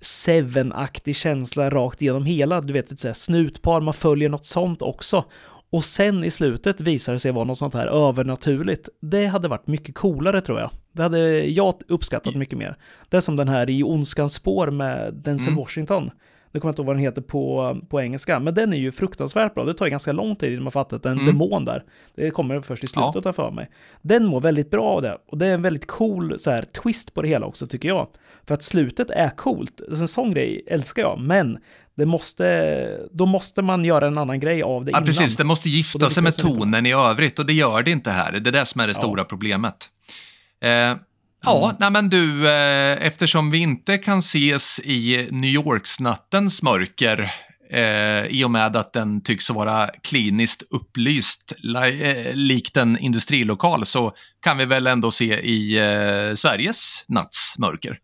[0.00, 4.82] Seven-aktig känsla rakt igenom hela, du vet ett så här snutpar, man följer något sånt
[4.82, 5.24] också.
[5.70, 8.88] Och sen i slutet visar det sig vara något sånt här övernaturligt.
[9.02, 10.70] Det hade varit mycket coolare tror jag.
[10.92, 12.76] Det hade jag uppskattat mycket mer.
[13.08, 15.58] Det är som den här i Ondskans spår med Denzel Mm.
[15.58, 16.10] Washington.
[16.56, 18.92] Nu kommer jag inte ihåg vad den heter på, på engelska, men den är ju
[18.92, 19.64] fruktansvärt bra.
[19.64, 21.26] Det tar ju ganska lång tid innan man fattar att det är en Mm.
[21.38, 21.84] demon där.
[22.14, 23.32] Det kommer först i slutet Ja.
[23.32, 23.70] för mig.
[24.02, 25.18] Den mår väldigt bra av det.
[25.28, 28.08] Och det är en väldigt cool så här, twist på det hela också, tycker jag.
[28.46, 29.80] För att slutet är coolt.
[29.90, 31.58] En sån grej älskar jag, men
[31.96, 35.06] det måste, då måste man göra en annan grej av det Ja, innan.
[35.06, 35.36] precis.
[35.36, 38.32] Det måste gifta sig med tonen i övrigt och det gör det inte här.
[38.32, 39.00] Det är det som är det Ja.
[39.02, 39.76] stora problemet.
[40.60, 40.96] Eh,
[41.46, 41.76] ja, Mm.
[41.80, 47.32] nej men du, eh, eftersom vi inte kan ses i New Yorks-nattens mörker
[47.70, 53.86] eh, i och med att den tycks vara kliniskt upplyst li, eh, likt en industrilokal
[53.86, 57.98] så kan vi väl ändå se i eh, Sveriges natts mörker.